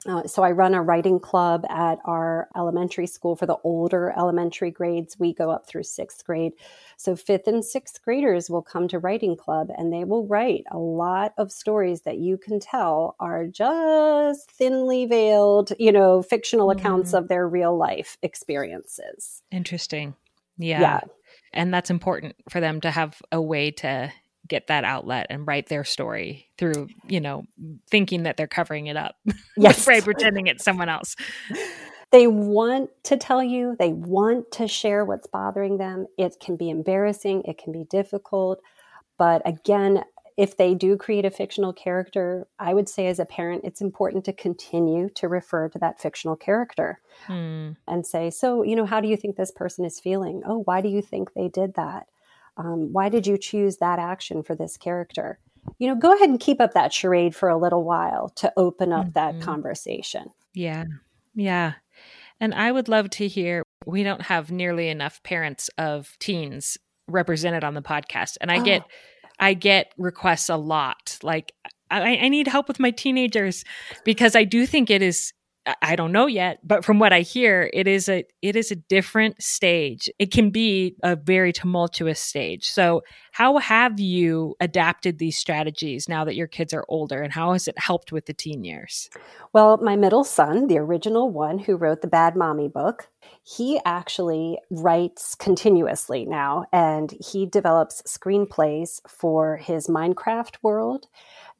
uh, 0.05 0.27
so 0.27 0.43
I 0.43 0.51
run 0.51 0.73
a 0.73 0.81
writing 0.81 1.19
club 1.19 1.65
at 1.69 1.99
our 2.05 2.49
elementary 2.55 3.07
school 3.07 3.35
for 3.35 3.45
the 3.45 3.57
older 3.63 4.13
elementary 4.17 4.71
grades. 4.71 5.17
We 5.17 5.33
go 5.33 5.49
up 5.49 5.67
through 5.67 5.83
sixth 5.83 6.25
grade. 6.25 6.53
So 6.97 7.15
fifth 7.15 7.47
and 7.47 7.63
sixth 7.63 8.01
graders 8.03 8.49
will 8.49 8.61
come 8.61 8.87
to 8.89 8.99
writing 8.99 9.35
club 9.35 9.69
and 9.77 9.91
they 9.91 10.03
will 10.03 10.27
write 10.27 10.63
a 10.71 10.77
lot 10.77 11.33
of 11.37 11.51
stories 11.51 12.01
that 12.01 12.17
you 12.17 12.37
can 12.37 12.59
tell 12.59 13.15
are 13.19 13.47
just 13.47 14.51
thinly 14.51 15.05
veiled, 15.05 15.71
you 15.79 15.91
know, 15.91 16.21
fictional 16.21 16.69
accounts 16.69 17.11
Mhm. 17.11 17.17
of 17.19 17.27
their 17.27 17.47
real 17.47 17.75
life 17.77 18.17
experiences. 18.21 19.41
Interesting. 19.51 20.15
Yeah. 20.57 20.81
Yeah. 20.81 20.99
And 21.53 21.73
that's 21.73 21.89
important 21.89 22.35
for 22.49 22.59
them 22.59 22.81
to 22.81 22.91
have 22.91 23.21
a 23.31 23.41
way 23.41 23.71
to 23.71 24.11
get 24.47 24.67
that 24.67 24.83
outlet 24.83 25.27
and 25.29 25.47
write 25.47 25.67
their 25.69 25.83
story 25.83 26.47
through, 26.57 26.87
you 27.07 27.19
know, 27.21 27.45
thinking 27.89 28.23
that 28.23 28.37
they're 28.37 28.47
covering 28.47 28.87
it 28.87 28.97
up 28.97 29.15
Yes. 29.57 29.85
by 29.85 30.01
pretending 30.01 30.47
it's 30.47 30.63
someone 30.63 30.89
else. 30.89 31.15
they 32.11 32.27
want 32.27 32.89
to 33.03 33.17
tell 33.17 33.41
you, 33.43 33.75
they 33.79 33.93
want 33.93 34.51
to 34.51 34.67
share 34.67 35.05
what's 35.05 35.27
bothering 35.27 35.77
them. 35.77 36.07
It 36.17 36.37
can 36.39 36.55
be 36.57 36.69
embarrassing, 36.69 37.43
it 37.45 37.57
can 37.57 37.71
be 37.71 37.85
difficult. 37.89 38.59
But 39.17 39.41
again, 39.47 40.03
if 40.35 40.57
they 40.57 40.73
do 40.73 40.97
create 40.97 41.25
a 41.25 41.29
fictional 41.31 41.73
character, 41.73 42.47
I 42.57 42.73
would 42.73 42.89
say 42.89 43.05
as 43.07 43.19
a 43.19 43.25
parent, 43.25 43.61
it's 43.63 43.81
important 43.81 44.25
to 44.25 44.33
continue 44.33 45.09
to 45.15 45.27
refer 45.27 45.69
to 45.69 45.79
that 45.79 46.01
fictional 46.01 46.35
character 46.35 46.99
Hmm. 47.27 47.73
and 47.87 48.05
say, 48.05 48.31
So, 48.31 48.63
you 48.63 48.75
know, 48.75 48.85
how 48.87 48.99
do 48.99 49.07
you 49.07 49.15
think 49.15 49.35
this 49.35 49.51
person 49.51 49.85
is 49.85 49.99
feeling? 49.99 50.41
Oh, 50.45 50.63
why 50.65 50.81
do 50.81 50.89
you 50.89 51.01
think 51.03 51.33
they 51.33 51.47
did 51.49 51.75
that? 51.75 52.07
Um, 52.57 52.91
why 52.93 53.09
did 53.09 53.25
you 53.27 53.37
choose 53.37 53.77
that 53.77 53.99
action 53.99 54.43
for 54.43 54.55
this 54.55 54.77
character? 54.77 55.39
You 55.79 55.87
know, 55.87 55.95
go 55.95 56.13
ahead 56.15 56.29
and 56.29 56.39
keep 56.39 56.59
up 56.61 56.73
that 56.73 56.93
charade 56.93 57.35
for 57.35 57.49
a 57.49 57.57
little 57.57 57.83
while 57.83 58.29
to 58.35 58.51
open 58.57 58.91
up 58.91 59.13
that 59.13 59.35
Mhm. 59.35 59.41
conversation. 59.41 60.27
Yeah. 60.53 60.83
Yeah. 61.33 61.73
And 62.39 62.53
I 62.53 62.71
would 62.71 62.89
love 62.89 63.09
to 63.11 63.27
hear 63.27 63.63
we 63.85 64.03
don't 64.03 64.23
have 64.23 64.51
nearly 64.51 64.89
enough 64.89 65.21
parents 65.23 65.69
of 65.77 66.15
teens 66.19 66.77
represented 67.07 67.63
on 67.63 67.73
the 67.73 67.81
podcast. 67.81 68.37
And 68.41 68.51
I 68.51 68.59
Oh. 68.59 68.63
get 68.63 68.83
I 69.39 69.55
get 69.55 69.91
requests 69.97 70.47
a 70.47 70.55
lot. 70.57 71.17
Like 71.23 71.53
I, 71.89 72.17
I 72.17 72.29
need 72.29 72.47
help 72.47 72.67
with 72.67 72.79
my 72.79 72.91
teenagers 72.91 73.65
because 74.05 74.35
I 74.35 74.43
do 74.43 74.65
think 74.67 74.89
it 74.91 75.01
is 75.01 75.33
I- 75.65 75.95
don't 75.95 76.11
know 76.11 76.27
yet, 76.27 76.59
but 76.63 76.83
from 76.83 76.99
what 76.99 77.13
I 77.13 77.21
hear, 77.21 77.69
it 77.73 77.87
is 77.87 78.09
a 78.09 78.25
it 78.41 78.55
is 78.55 78.71
a 78.71 78.75
different 78.75 79.41
stage. 79.41 80.09
It 80.19 80.31
can 80.31 80.49
be 80.49 80.95
a 81.03 81.15
very 81.15 81.53
tumultuous 81.53 82.19
stage. 82.19 82.69
So, 82.69 83.03
how 83.31 83.57
have 83.59 83.99
you 83.99 84.55
adapted 84.59 85.19
these 85.19 85.37
strategies 85.37 86.09
now 86.09 86.25
that 86.25 86.35
your 86.35 86.47
kids 86.47 86.73
are 86.73 86.85
older, 86.89 87.21
and 87.21 87.31
how 87.31 87.53
has 87.53 87.67
it 87.67 87.77
helped 87.77 88.11
with 88.11 88.25
the 88.25 88.33
teen 88.33 88.63
years? 88.63 89.09
Well, 89.53 89.77
my 89.77 89.95
middle 89.95 90.23
son, 90.23 90.67
the 90.67 90.79
original 90.79 91.29
one 91.29 91.59
who 91.59 91.75
wrote 91.75 92.01
the 92.01 92.07
Bad 92.07 92.35
Mommy 92.35 92.67
book, 92.67 93.09
he 93.43 93.79
actually 93.85 94.57
writes 94.69 95.35
continuously 95.35 96.25
now 96.25 96.65
and 96.71 97.13
he 97.19 97.45
develops 97.45 98.01
screenplays 98.03 98.99
for 99.07 99.57
his 99.57 99.87
Minecraft 99.87 100.55
world. 100.61 101.07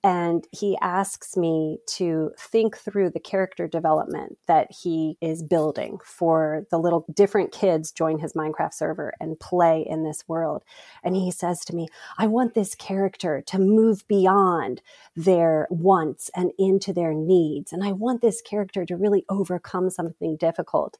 And 0.05 0.45
he 0.51 0.77
asks 0.81 1.37
me 1.37 1.79
to 1.91 2.31
think 2.37 2.75
through 2.77 3.11
the 3.11 3.21
character 3.21 3.69
development 3.69 4.37
that 4.47 4.69
he 4.69 5.17
is 5.21 5.41
building 5.41 5.97
for 6.03 6.65
the 6.71 6.77
little 6.77 7.05
different 7.13 7.53
kids 7.53 7.89
join 7.89 8.19
his 8.19 8.33
Minecraft 8.33 8.73
server 8.73 9.13
and 9.21 9.39
play 9.39 9.85
in 9.87 10.03
this 10.03 10.27
world. 10.27 10.63
And 11.05 11.15
he 11.15 11.31
says 11.31 11.63
to 11.65 11.75
me, 11.75 11.87
I 12.17 12.27
want 12.27 12.53
this 12.53 12.75
character 12.75 13.41
to 13.47 13.59
move 13.59 14.05
beyond 14.09 14.81
their 15.15 15.67
wants 15.69 16.29
and 16.35 16.51
into 16.59 16.91
their 16.91 17.13
needs. 17.13 17.71
And 17.71 17.81
I 17.81 17.93
want 17.93 18.21
this 18.21 18.41
character 18.41 18.85
to 18.85 18.97
really 18.97 19.23
overcome 19.29 19.89
something 19.89 20.35
difficult. 20.35 20.97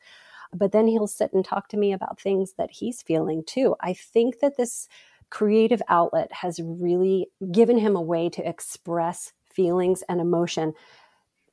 But 0.53 0.71
then 0.71 0.87
he'll 0.87 1.07
sit 1.07 1.33
and 1.33 1.43
talk 1.43 1.67
to 1.69 1.77
me 1.77 1.91
about 1.91 2.21
things 2.21 2.53
that 2.57 2.71
he's 2.71 3.01
feeling 3.01 3.43
too. 3.45 3.75
I 3.81 3.93
think 3.93 4.39
that 4.39 4.55
this 4.55 4.87
creative 5.33 5.81
outlet 5.89 6.31
has 6.31 6.59
really 6.63 7.27
given 7.51 7.79
him 7.79 7.95
a 7.95 8.01
way 8.01 8.29
to 8.29 8.47
express 8.47 9.33
feelings 9.51 10.03
and 10.07 10.21
emotion. 10.21 10.75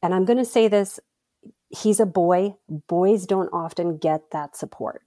And 0.03 0.15
I'm 0.15 0.27
going 0.27 0.37
to 0.39 0.45
say 0.45 0.69
this 0.69 1.01
he's 1.71 1.99
a 1.99 2.05
boy. 2.05 2.57
Boys 2.89 3.25
don't 3.27 3.49
often 3.55 3.97
get 3.97 4.33
that 4.33 4.55
support. 4.55 5.03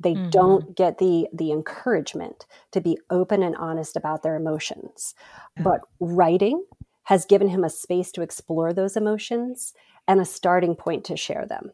They 0.00 0.14
Mhm. 0.14 0.30
don't 0.32 0.74
get 0.74 0.98
the 0.98 1.28
the 1.32 1.52
encouragement 1.52 2.46
to 2.72 2.80
be 2.80 2.98
open 3.10 3.44
and 3.44 3.54
honest 3.56 3.96
about 3.96 4.24
their 4.24 4.34
emotions. 4.34 5.14
Yeah. 5.56 5.62
But 5.62 5.80
writing 6.00 6.64
has 7.04 7.26
given 7.26 7.48
him 7.48 7.62
a 7.62 7.70
space 7.70 8.10
to 8.12 8.22
explore 8.22 8.72
those 8.72 8.96
emotions 8.96 9.72
and 10.08 10.20
a 10.20 10.24
starting 10.24 10.74
point 10.74 11.04
to 11.04 11.16
share 11.16 11.46
them. 11.46 11.72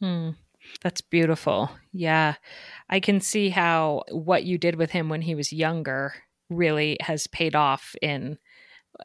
Hmm. 0.00 0.30
That's 0.82 1.00
beautiful. 1.00 1.70
Yeah. 1.92 2.34
I 2.88 3.00
can 3.00 3.20
see 3.20 3.50
how 3.50 4.04
what 4.10 4.44
you 4.44 4.58
did 4.58 4.76
with 4.76 4.90
him 4.90 5.08
when 5.08 5.22
he 5.22 5.34
was 5.34 5.52
younger 5.52 6.14
really 6.50 6.96
has 7.00 7.26
paid 7.26 7.54
off 7.54 7.94
in 8.00 8.38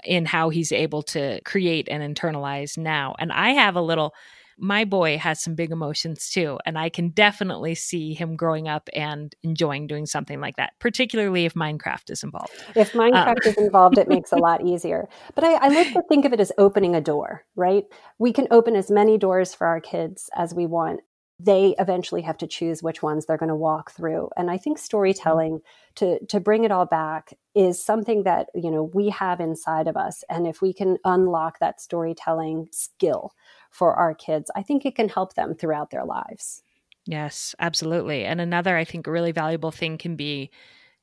in 0.04 0.26
how 0.26 0.50
he's 0.50 0.72
able 0.72 1.04
to 1.04 1.40
create 1.42 1.88
and 1.90 2.16
internalize 2.16 2.78
now. 2.78 3.16
And 3.20 3.32
I 3.32 3.52
have 3.52 3.76
a 3.76 3.82
little 3.82 4.14
my 4.58 4.86
boy 4.86 5.18
has 5.18 5.42
some 5.42 5.56
big 5.56 5.72
emotions 5.72 6.30
too. 6.30 6.60
And 6.66 6.78
I 6.78 6.90
can 6.90 7.10
definitely 7.10 7.76
see 7.76 8.14
him 8.14 8.36
growing 8.36 8.68
up 8.68 8.90
and 8.94 9.34
enjoying 9.44 9.88
doing 9.88 10.06
something 10.06 10.40
like 10.40 10.58
that, 10.58 10.74
particularly 10.80 11.46
if 11.46 11.54
Minecraft 11.54 12.12
is 12.12 12.24
involved. 12.24 12.52
If 12.76 12.94
Minecraft 12.94 13.46
um. 13.46 13.52
is 13.52 13.56
involved, 13.56 13.98
it 13.98 14.08
makes 14.08 14.32
a 14.32 14.38
lot 14.38 14.66
easier. 14.66 15.10
But 15.36 15.44
I, 15.44 15.54
I 15.54 15.68
like 15.70 15.94
to 15.94 16.04
think 16.08 16.26
of 16.26 16.34
it 16.34 16.40
as 16.40 16.52
opening 16.58 16.96
a 16.96 17.02
door, 17.02 17.46
right? 17.56 17.84
We 18.20 18.32
can 18.32 18.48
open 18.52 18.76
as 18.76 18.92
many 18.92 19.18
doors 19.18 19.54
for 19.54 19.68
our 19.68 19.82
kids 19.82 20.30
as 20.36 20.54
we 20.54 20.66
want 20.66 21.02
they 21.44 21.76
eventually 21.78 22.22
have 22.22 22.38
to 22.38 22.48
choose 22.48 22.82
which 22.82 23.04
ones 23.04 23.26
they're 23.26 23.38
going 23.38 23.50
to 23.50 23.56
walk 23.56 23.92
through. 23.92 24.30
And 24.38 24.50
i 24.50 24.58
think 24.58 24.78
storytelling 24.78 25.62
to 25.96 26.26
to 26.28 26.40
bring 26.40 26.64
it 26.64 26.72
all 26.72 26.86
back 26.86 27.34
is 27.54 27.84
something 27.84 28.24
that 28.24 28.48
you 28.56 28.72
know 28.72 28.84
we 28.84 29.10
have 29.10 29.40
inside 29.40 29.88
of 29.88 29.98
us. 29.98 30.24
And 30.30 30.48
if 30.48 30.62
we 30.62 30.74
can 30.74 30.98
unlock 31.04 31.60
that 31.60 31.82
storytelling 31.82 32.70
skill 32.72 33.34
for 33.70 33.94
our 33.96 34.14
kids 34.14 34.50
i 34.56 34.62
think 34.64 34.86
it 34.86 34.96
can 34.96 35.10
help 35.10 35.34
them 35.36 35.54
throughout 35.54 35.92
their 35.92 36.06
lives. 36.06 36.64
Yes 37.06 37.54
absolutely. 37.60 38.24
And 38.24 38.40
another 38.40 38.78
i 38.78 38.86
think 38.86 39.06
really 39.08 39.32
valuable 39.32 39.72
thing 39.72 39.98
can 39.98 40.16
be 40.16 40.50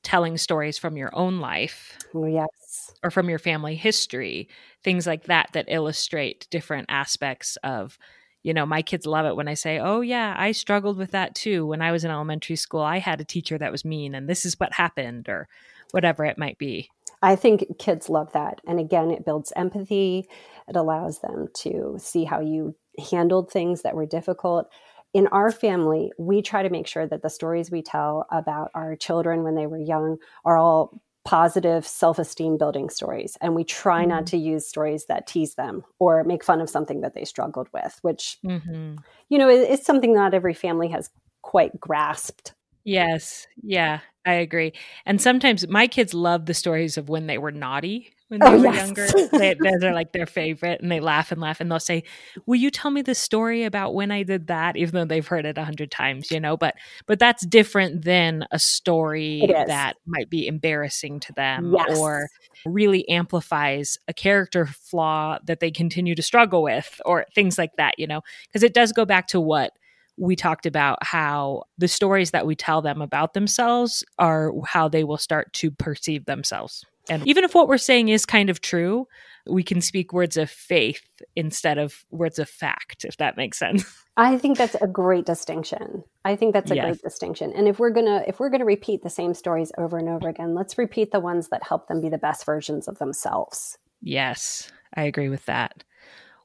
telling 0.02 0.38
stories 0.38 0.78
from 0.78 0.96
your 0.96 1.14
own 1.14 1.40
life 1.40 1.98
oh, 2.14 2.24
yes. 2.24 2.94
or 3.02 3.10
from 3.10 3.28
your 3.28 3.38
family 3.38 3.76
history 3.76 4.48
things 4.82 5.06
like 5.06 5.24
that 5.24 5.50
that 5.52 5.66
illustrate 5.68 6.46
different 6.50 6.86
aspects 6.88 7.58
of 7.62 7.98
you 8.42 8.54
know, 8.54 8.66
my 8.66 8.82
kids 8.82 9.06
love 9.06 9.26
it 9.26 9.36
when 9.36 9.48
I 9.48 9.54
say, 9.54 9.78
"Oh 9.78 10.00
yeah, 10.00 10.34
I 10.38 10.52
struggled 10.52 10.96
with 10.96 11.10
that 11.12 11.34
too 11.34 11.66
when 11.66 11.82
I 11.82 11.92
was 11.92 12.04
in 12.04 12.10
elementary 12.10 12.56
school. 12.56 12.80
I 12.80 12.98
had 12.98 13.20
a 13.20 13.24
teacher 13.24 13.58
that 13.58 13.72
was 13.72 13.84
mean 13.84 14.14
and 14.14 14.28
this 14.28 14.44
is 14.44 14.58
what 14.58 14.72
happened 14.72 15.28
or 15.28 15.48
whatever 15.90 16.24
it 16.24 16.38
might 16.38 16.58
be." 16.58 16.90
I 17.22 17.36
think 17.36 17.78
kids 17.78 18.08
love 18.08 18.32
that. 18.32 18.60
And 18.66 18.80
again, 18.80 19.10
it 19.10 19.26
builds 19.26 19.52
empathy. 19.54 20.26
It 20.68 20.76
allows 20.76 21.18
them 21.18 21.48
to 21.56 21.96
see 21.98 22.24
how 22.24 22.40
you 22.40 22.74
handled 23.10 23.50
things 23.50 23.82
that 23.82 23.94
were 23.94 24.06
difficult. 24.06 24.70
In 25.12 25.26
our 25.28 25.50
family, 25.50 26.12
we 26.18 26.40
try 26.40 26.62
to 26.62 26.70
make 26.70 26.86
sure 26.86 27.06
that 27.06 27.20
the 27.20 27.28
stories 27.28 27.70
we 27.70 27.82
tell 27.82 28.26
about 28.30 28.70
our 28.74 28.96
children 28.96 29.42
when 29.42 29.54
they 29.54 29.66
were 29.66 29.78
young 29.78 30.18
are 30.44 30.56
all 30.56 31.00
positive 31.24 31.86
self-esteem 31.86 32.56
building 32.56 32.88
stories 32.88 33.36
and 33.40 33.54
we 33.54 33.62
try 33.62 34.00
mm-hmm. 34.00 34.10
not 34.10 34.26
to 34.26 34.38
use 34.38 34.66
stories 34.66 35.04
that 35.06 35.26
tease 35.26 35.54
them 35.54 35.82
or 35.98 36.24
make 36.24 36.42
fun 36.42 36.60
of 36.60 36.70
something 36.70 37.02
that 37.02 37.14
they 37.14 37.24
struggled 37.24 37.68
with 37.74 37.98
which 38.02 38.38
mm-hmm. 38.44 38.96
you 39.28 39.38
know 39.38 39.48
is, 39.48 39.84
something 39.84 40.14
not 40.14 40.32
every 40.32 40.54
family 40.54 40.88
has 40.88 41.10
quite 41.42 41.78
grasped 41.78 42.54
yes 42.84 43.46
yeah 43.62 44.00
i 44.24 44.32
agree 44.32 44.72
and 45.04 45.20
sometimes 45.20 45.68
my 45.68 45.86
kids 45.86 46.14
love 46.14 46.46
the 46.46 46.54
stories 46.54 46.96
of 46.96 47.10
when 47.10 47.26
they 47.26 47.36
were 47.36 47.52
naughty 47.52 48.14
when 48.30 48.38
they 48.38 48.46
oh, 48.46 48.58
were 48.58 48.64
yes. 48.64 48.76
younger. 48.76 49.06
They, 49.40 49.54
those 49.54 49.82
are 49.82 49.92
like 49.92 50.12
their 50.12 50.26
favorite, 50.26 50.80
and 50.80 50.90
they 50.90 51.00
laugh 51.00 51.32
and 51.32 51.40
laugh, 51.40 51.60
and 51.60 51.70
they'll 51.70 51.80
say, 51.80 52.04
"Will 52.46 52.56
you 52.56 52.70
tell 52.70 52.90
me 52.90 53.02
the 53.02 53.14
story 53.14 53.64
about 53.64 53.94
when 53.94 54.10
I 54.10 54.22
did 54.22 54.46
that?" 54.46 54.76
Even 54.76 54.94
though 54.94 55.04
they've 55.04 55.26
heard 55.26 55.46
it 55.46 55.58
a 55.58 55.64
hundred 55.64 55.90
times, 55.90 56.30
you 56.30 56.40
know. 56.40 56.56
But 56.56 56.76
but 57.06 57.18
that's 57.18 57.44
different 57.44 58.04
than 58.04 58.46
a 58.50 58.58
story 58.58 59.42
that 59.48 59.94
might 60.06 60.30
be 60.30 60.46
embarrassing 60.46 61.20
to 61.20 61.32
them 61.32 61.74
yes. 61.76 61.98
or 61.98 62.28
really 62.64 63.08
amplifies 63.08 63.98
a 64.08 64.12
character 64.12 64.66
flaw 64.66 65.38
that 65.44 65.60
they 65.60 65.70
continue 65.70 66.14
to 66.14 66.22
struggle 66.22 66.62
with, 66.62 67.00
or 67.04 67.26
things 67.34 67.58
like 67.58 67.76
that, 67.76 67.98
you 67.98 68.06
know. 68.06 68.20
Because 68.46 68.62
it 68.62 68.74
does 68.74 68.92
go 68.92 69.04
back 69.04 69.26
to 69.28 69.40
what 69.40 69.72
we 70.16 70.36
talked 70.36 70.66
about 70.66 71.02
how 71.02 71.62
the 71.78 71.88
stories 71.88 72.32
that 72.32 72.46
we 72.46 72.54
tell 72.54 72.82
them 72.82 73.00
about 73.00 73.32
themselves 73.32 74.04
are 74.18 74.52
how 74.66 74.86
they 74.86 75.02
will 75.02 75.16
start 75.16 75.50
to 75.54 75.70
perceive 75.70 76.26
themselves. 76.26 76.84
And 77.10 77.26
even 77.26 77.44
if 77.44 77.54
what 77.54 77.68
we're 77.68 77.78
saying 77.78 78.08
is 78.08 78.24
kind 78.24 78.48
of 78.48 78.60
true, 78.60 79.06
we 79.46 79.62
can 79.62 79.80
speak 79.80 80.12
words 80.12 80.36
of 80.36 80.50
faith 80.50 81.02
instead 81.34 81.76
of 81.76 82.04
words 82.10 82.38
of 82.38 82.48
fact, 82.48 83.04
if 83.04 83.16
that 83.16 83.36
makes 83.36 83.58
sense. 83.58 83.84
I 84.16 84.38
think 84.38 84.58
that's 84.58 84.76
a 84.76 84.86
great 84.86 85.26
distinction. 85.26 86.04
I 86.24 86.36
think 86.36 86.52
that's 86.52 86.70
a 86.70 86.76
yes. 86.76 86.84
great 86.84 87.02
distinction. 87.02 87.52
And 87.52 87.66
if 87.66 87.78
we're 87.78 87.90
gonna 87.90 88.22
if 88.26 88.38
we're 88.38 88.50
gonna 88.50 88.64
repeat 88.64 89.02
the 89.02 89.10
same 89.10 89.34
stories 89.34 89.72
over 89.78 89.98
and 89.98 90.08
over 90.08 90.28
again, 90.28 90.54
let's 90.54 90.78
repeat 90.78 91.10
the 91.10 91.20
ones 91.20 91.48
that 91.48 91.62
help 91.62 91.88
them 91.88 92.00
be 92.00 92.08
the 92.08 92.18
best 92.18 92.44
versions 92.44 92.86
of 92.86 92.98
themselves. 92.98 93.78
Yes, 94.02 94.70
I 94.94 95.02
agree 95.02 95.28
with 95.28 95.46
that. 95.46 95.84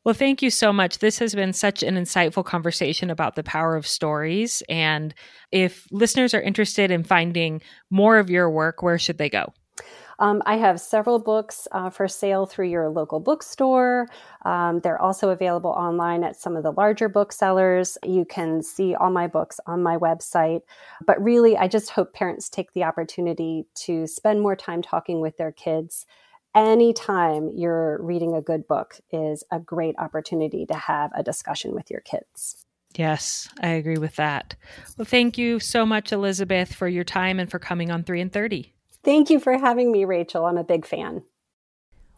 Well, 0.03 0.13
thank 0.13 0.43
you 0.43 0.51
so 0.51 0.71
much. 0.71 0.99
This 0.99 1.17
has 1.17 1.33
been 1.33 1.51
such 1.51 1.81
an 1.81 1.95
insightful 1.95 2.45
conversation 2.45 3.09
about 3.09 3.35
the 3.35 3.43
power 3.43 3.75
of 3.75 3.87
stories. 3.87 4.61
And 4.69 5.15
if 5.51 5.87
listeners 5.91 6.35
are 6.35 6.41
interested 6.41 6.91
in 6.91 7.03
finding 7.03 7.61
more 7.89 8.19
of 8.19 8.29
your 8.29 8.49
work, 8.49 8.83
where 8.83 8.99
should 8.99 9.17
they 9.17 9.29
go? 9.29 9.51
Um, 10.19 10.41
I 10.45 10.57
have 10.57 10.79
several 10.79 11.19
books 11.19 11.67
uh, 11.71 11.89
for 11.89 12.07
sale 12.07 12.45
through 12.45 12.69
your 12.69 12.89
local 12.89 13.19
bookstore. 13.19 14.07
Um, 14.43 14.79
they're 14.79 15.01
also 15.01 15.29
available 15.29 15.71
online 15.71 16.23
at 16.23 16.35
some 16.35 16.55
of 16.55 16.63
the 16.63 16.71
larger 16.71 17.09
booksellers. 17.09 17.97
You 18.03 18.25
can 18.25 18.61
see 18.61 18.95
all 18.95 19.11
my 19.11 19.27
books 19.27 19.59
on 19.65 19.83
my 19.83 19.97
website. 19.97 20.61
But 21.05 21.21
really, 21.21 21.57
I 21.57 21.67
just 21.67 21.89
hope 21.89 22.13
parents 22.13 22.49
take 22.49 22.73
the 22.73 22.83
opportunity 22.83 23.65
to 23.85 24.07
spend 24.07 24.41
more 24.41 24.55
time 24.55 24.81
talking 24.81 25.21
with 25.21 25.37
their 25.37 25.51
kids. 25.51 26.05
Anytime 26.55 27.51
you're 27.53 28.01
reading 28.01 28.33
a 28.33 28.41
good 28.41 28.65
book 28.65 28.97
is 29.11 29.43
a 29.51 29.59
great 29.59 29.95
opportunity 29.99 30.65
to 30.67 30.75
have 30.75 31.11
a 31.13 31.21
discussion 31.21 31.75
with 31.75 31.91
your 31.91 31.99
kids. 31.99 32.65
Yes, 32.97 33.49
I 33.61 33.69
agree 33.69 33.97
with 33.97 34.15
that. 34.15 34.55
Well, 34.97 35.05
thank 35.05 35.37
you 35.37 35.59
so 35.59 35.85
much, 35.85 36.13
Elizabeth, 36.13 36.73
for 36.73 36.87
your 36.87 37.03
time 37.03 37.39
and 37.41 37.51
for 37.51 37.59
coming 37.59 37.91
on 37.91 38.03
3 38.03 38.21
and 38.21 38.31
30. 38.31 38.74
Thank 39.05 39.29
you 39.29 39.39
for 39.39 39.55
having 39.55 39.91
me, 39.91 40.03
Rachel. 40.03 40.45
I'm 40.45 40.57
a 40.57 40.63
big 40.63 40.83
fan. 40.83 41.21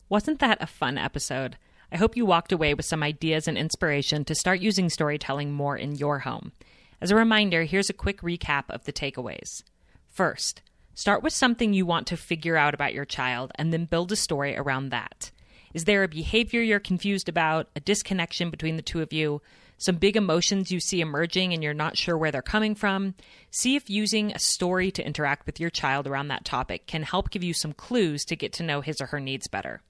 Wasn't 0.08 0.40
that 0.40 0.64
a 0.64 0.68
fun 0.68 0.98
episode? 0.98 1.58
I 1.92 1.98
hope 1.98 2.16
you 2.16 2.26
walked 2.26 2.54
away 2.54 2.74
with 2.74 2.86
some 2.86 3.04
ideas 3.04 3.46
and 3.46 3.58
inspiration 3.58 4.24
to 4.24 4.34
start 4.34 4.62
using 4.62 4.90
storytelling 4.90 5.52
more 5.52 5.76
in 5.76 5.96
your 5.96 6.20
home. 6.20 6.54
As 7.02 7.12
a 7.12 7.16
reminder, 7.16 7.64
here's 7.64 7.90
a 7.90 7.94
quick 7.94 8.22
recap 8.22 8.64
of 8.70 8.86
the 8.86 8.94
takeaways. 8.94 9.64
First, 10.08 10.62
start 10.94 11.24
with 11.24 11.34
something 11.34 11.74
you 11.74 11.86
want 11.86 12.08
to 12.08 12.16
figure 12.16 12.56
out 12.56 12.74
about 12.74 12.94
your 12.94 13.06
child 13.06 13.52
and 13.56 13.74
then 13.74 13.84
build 13.84 14.14
a 14.14 14.16
story 14.16 14.56
around 14.56 14.90
that. 14.90 15.32
Is 15.74 15.84
there 15.84 16.04
a 16.04 16.08
behavior 16.08 16.62
you're 16.62 16.80
confused 16.80 17.28
about, 17.28 17.68
a 17.76 17.82
disconnection 17.82 18.50
between 18.50 18.78
the 18.78 18.82
two 18.82 19.02
of 19.02 19.12
you? 19.12 19.42
Some 19.78 19.98
big 19.98 20.18
emotions 20.18 20.72
you 20.72 20.80
see 20.80 21.02
emerging 21.02 21.54
and 21.54 21.62
you're 21.62 21.74
not 21.74 21.98
sure 21.98 22.18
where 22.18 22.32
they're 22.32 22.42
coming 22.42 22.76
from, 22.76 23.14
see 23.52 23.76
if 23.76 23.90
using 23.90 24.32
a 24.32 24.40
story 24.40 24.92
to 24.92 25.06
interact 25.06 25.46
with 25.46 25.60
your 25.60 25.70
child 25.70 26.08
around 26.08 26.30
that 26.30 26.46
topic 26.46 26.88
can 26.88 27.04
help 27.04 27.30
give 27.30 27.44
you 27.44 27.54
some 27.54 27.74
clues 27.74 28.26
to 28.26 28.36
get 28.36 28.54
to 28.54 28.64
know 28.64 28.82
his 28.82 29.00
or 29.00 29.08
her 29.08 29.20
needs 29.20 29.48
better. 29.48 29.82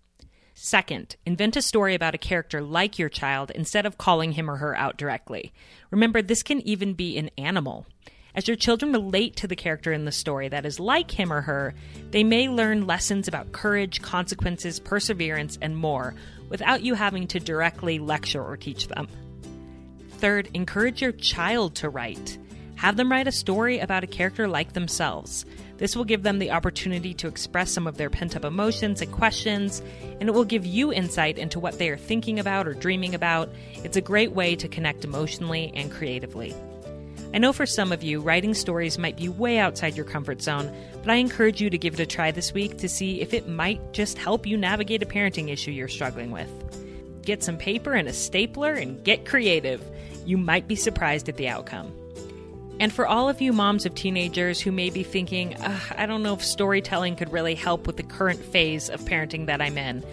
Second, 0.53 1.15
invent 1.25 1.55
a 1.55 1.61
story 1.61 1.93
about 1.93 2.15
a 2.15 2.17
character 2.17 2.61
like 2.61 2.97
your 2.97 3.09
child 3.09 3.51
instead 3.51 3.85
of 3.85 3.97
calling 3.97 4.31
him 4.31 4.49
or 4.49 4.57
her 4.57 4.75
out 4.75 4.97
directly. 4.97 5.53
Remember, 5.91 6.21
this 6.21 6.41
can 6.41 6.61
even 6.61 6.93
be 6.93 7.17
an 7.17 7.29
animal. 7.37 7.85
As 8.33 8.47
your 8.47 8.57
children 8.57 8.91
relate 8.91 9.35
to 9.37 9.47
the 9.47 9.55
character 9.55 9.93
in 9.93 10.05
the 10.05 10.11
story 10.11 10.49
that 10.49 10.65
is 10.65 10.79
like 10.79 11.11
him 11.11 11.31
or 11.31 11.41
her, 11.41 11.73
they 12.11 12.23
may 12.23 12.49
learn 12.49 12.87
lessons 12.87 13.27
about 13.27 13.51
courage, 13.51 14.01
consequences, 14.01 14.79
perseverance, 14.79 15.57
and 15.61 15.77
more 15.77 16.13
without 16.49 16.81
you 16.81 16.95
having 16.95 17.27
to 17.27 17.39
directly 17.39 17.99
lecture 17.99 18.43
or 18.43 18.57
teach 18.57 18.87
them. 18.87 19.07
Third, 20.17 20.49
encourage 20.53 21.01
your 21.01 21.11
child 21.11 21.75
to 21.75 21.89
write. 21.89 22.37
Have 22.75 22.95
them 22.95 23.11
write 23.11 23.27
a 23.27 23.31
story 23.31 23.79
about 23.79 24.03
a 24.03 24.07
character 24.07 24.47
like 24.47 24.73
themselves. 24.73 25.45
This 25.77 25.95
will 25.95 26.05
give 26.05 26.23
them 26.23 26.39
the 26.39 26.51
opportunity 26.51 27.13
to 27.15 27.27
express 27.27 27.71
some 27.71 27.85
of 27.85 27.97
their 27.97 28.09
pent 28.09 28.35
up 28.35 28.43
emotions 28.43 29.01
and 29.01 29.11
questions, 29.11 29.81
and 30.19 30.27
it 30.27 30.31
will 30.31 30.45
give 30.45 30.65
you 30.65 30.91
insight 30.91 31.37
into 31.37 31.59
what 31.59 31.77
they 31.77 31.89
are 31.89 31.97
thinking 31.97 32.39
about 32.39 32.67
or 32.67 32.73
dreaming 32.73 33.13
about. 33.13 33.49
It's 33.83 33.97
a 33.97 34.01
great 34.01 34.31
way 34.31 34.55
to 34.55 34.67
connect 34.67 35.03
emotionally 35.03 35.71
and 35.75 35.91
creatively. 35.91 36.55
I 37.33 37.39
know 37.39 37.53
for 37.53 37.65
some 37.65 37.91
of 37.91 38.03
you, 38.03 38.19
writing 38.21 38.53
stories 38.53 38.97
might 38.97 39.17
be 39.17 39.29
way 39.29 39.59
outside 39.59 39.95
your 39.95 40.05
comfort 40.05 40.41
zone, 40.41 40.71
but 41.01 41.11
I 41.11 41.15
encourage 41.15 41.61
you 41.61 41.69
to 41.69 41.77
give 41.77 41.95
it 41.95 41.99
a 41.99 42.05
try 42.05 42.31
this 42.31 42.53
week 42.53 42.77
to 42.79 42.89
see 42.89 43.21
if 43.21 43.33
it 43.33 43.47
might 43.47 43.93
just 43.93 44.17
help 44.17 44.47
you 44.47 44.57
navigate 44.57 45.03
a 45.03 45.05
parenting 45.05 45.51
issue 45.51 45.71
you're 45.71 45.87
struggling 45.87 46.31
with. 46.31 46.49
Get 47.23 47.43
some 47.43 47.57
paper 47.57 47.93
and 47.93 48.07
a 48.07 48.13
stapler 48.13 48.73
and 48.73 49.03
get 49.03 49.25
creative 49.25 49.83
you 50.27 50.37
might 50.37 50.67
be 50.67 50.75
surprised 50.75 51.29
at 51.29 51.37
the 51.37 51.47
outcome. 51.47 51.91
And 52.79 52.93
for 52.93 53.07
all 53.07 53.27
of 53.29 53.41
you 53.41 53.53
moms 53.53 53.85
of 53.85 53.95
teenagers 53.95 54.61
who 54.61 54.71
may 54.71 54.91
be 54.91 55.01
thinking, 55.03 55.55
I 55.97 56.05
don't 56.05 56.21
know 56.21 56.33
if 56.33 56.43
storytelling 56.43 57.15
could 57.15 57.31
really 57.31 57.55
help 57.55 57.87
with 57.87 57.97
the 57.97 58.03
current 58.03 58.39
phase 58.39 58.89
of 58.89 59.01
parenting 59.01 59.47
that 59.47 59.61
I'm 59.61 59.77
in, 59.77 60.03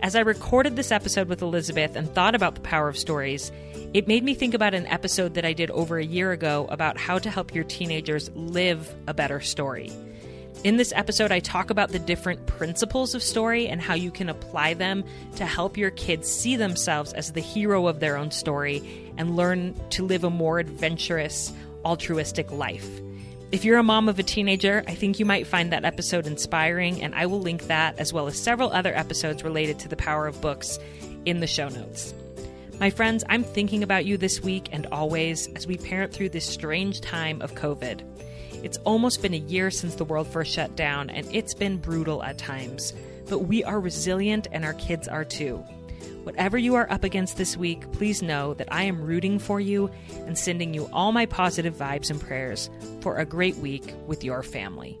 as 0.00 0.14
I 0.14 0.20
recorded 0.20 0.76
this 0.76 0.92
episode 0.92 1.28
with 1.28 1.42
Elizabeth 1.42 1.96
and 1.96 2.08
thought 2.08 2.36
about 2.36 2.54
the 2.54 2.60
power 2.60 2.88
of 2.88 2.96
stories, 2.96 3.50
it 3.94 4.06
made 4.06 4.22
me 4.22 4.32
think 4.32 4.54
about 4.54 4.72
an 4.72 4.86
episode 4.86 5.34
that 5.34 5.44
I 5.44 5.52
did 5.52 5.72
over 5.72 5.98
a 5.98 6.04
year 6.04 6.30
ago 6.30 6.68
about 6.70 6.96
how 6.96 7.18
to 7.18 7.28
help 7.28 7.52
your 7.52 7.64
teenagers 7.64 8.30
live 8.36 8.94
a 9.08 9.14
better 9.14 9.40
story. 9.40 9.90
In 10.62 10.76
this 10.76 10.92
episode, 10.94 11.32
I 11.32 11.40
talk 11.40 11.70
about 11.70 11.90
the 11.90 11.98
different 11.98 12.46
principles 12.46 13.14
of 13.14 13.24
story 13.24 13.66
and 13.66 13.80
how 13.80 13.94
you 13.94 14.12
can 14.12 14.28
apply 14.28 14.74
them 14.74 15.04
to 15.36 15.44
help 15.44 15.76
your 15.76 15.90
kids 15.90 16.30
see 16.30 16.54
themselves 16.54 17.12
as 17.12 17.32
the 17.32 17.40
hero 17.40 17.88
of 17.88 17.98
their 17.98 18.16
own 18.16 18.30
story 18.30 19.07
and 19.18 19.36
learn 19.36 19.74
to 19.90 20.06
live 20.06 20.24
a 20.24 20.30
more 20.30 20.58
adventurous, 20.58 21.52
altruistic 21.84 22.50
life. 22.50 22.88
If 23.50 23.64
you're 23.64 23.78
a 23.78 23.82
mom 23.82 24.08
of 24.08 24.18
a 24.18 24.22
teenager, 24.22 24.84
I 24.86 24.94
think 24.94 25.18
you 25.18 25.24
might 25.24 25.46
find 25.46 25.72
that 25.72 25.84
episode 25.84 26.26
inspiring, 26.26 27.02
and 27.02 27.14
I 27.14 27.26
will 27.26 27.40
link 27.40 27.66
that 27.66 27.98
as 27.98 28.12
well 28.12 28.26
as 28.26 28.38
several 28.38 28.70
other 28.72 28.94
episodes 28.94 29.42
related 29.42 29.78
to 29.80 29.88
the 29.88 29.96
power 29.96 30.26
of 30.26 30.40
books 30.40 30.78
in 31.24 31.40
the 31.40 31.46
show 31.46 31.68
notes. 31.68 32.14
My 32.78 32.90
friends, 32.90 33.24
I'm 33.28 33.42
thinking 33.42 33.82
about 33.82 34.04
you 34.04 34.18
this 34.18 34.40
week 34.40 34.68
and 34.70 34.86
always 34.86 35.48
as 35.54 35.66
we 35.66 35.76
parent 35.76 36.12
through 36.12 36.28
this 36.28 36.46
strange 36.46 37.00
time 37.00 37.42
of 37.42 37.54
COVID. 37.54 38.02
It's 38.62 38.78
almost 38.78 39.22
been 39.22 39.34
a 39.34 39.38
year 39.38 39.70
since 39.70 39.94
the 39.94 40.04
world 40.04 40.26
first 40.26 40.52
shut 40.52 40.76
down, 40.76 41.10
and 41.10 41.26
it's 41.34 41.54
been 41.54 41.78
brutal 41.78 42.22
at 42.22 42.38
times. 42.38 42.92
But 43.28 43.40
we 43.40 43.64
are 43.64 43.80
resilient, 43.80 44.46
and 44.52 44.64
our 44.64 44.74
kids 44.74 45.08
are 45.08 45.24
too. 45.24 45.64
Whatever 46.28 46.58
you 46.58 46.74
are 46.74 46.92
up 46.92 47.04
against 47.04 47.38
this 47.38 47.56
week, 47.56 47.90
please 47.92 48.20
know 48.20 48.52
that 48.52 48.70
I 48.70 48.82
am 48.82 49.00
rooting 49.00 49.38
for 49.38 49.60
you 49.60 49.88
and 50.26 50.36
sending 50.36 50.74
you 50.74 50.86
all 50.92 51.10
my 51.10 51.24
positive 51.24 51.74
vibes 51.74 52.10
and 52.10 52.20
prayers 52.20 52.68
for 53.00 53.16
a 53.16 53.24
great 53.24 53.56
week 53.56 53.94
with 54.06 54.22
your 54.22 54.42
family. 54.42 55.00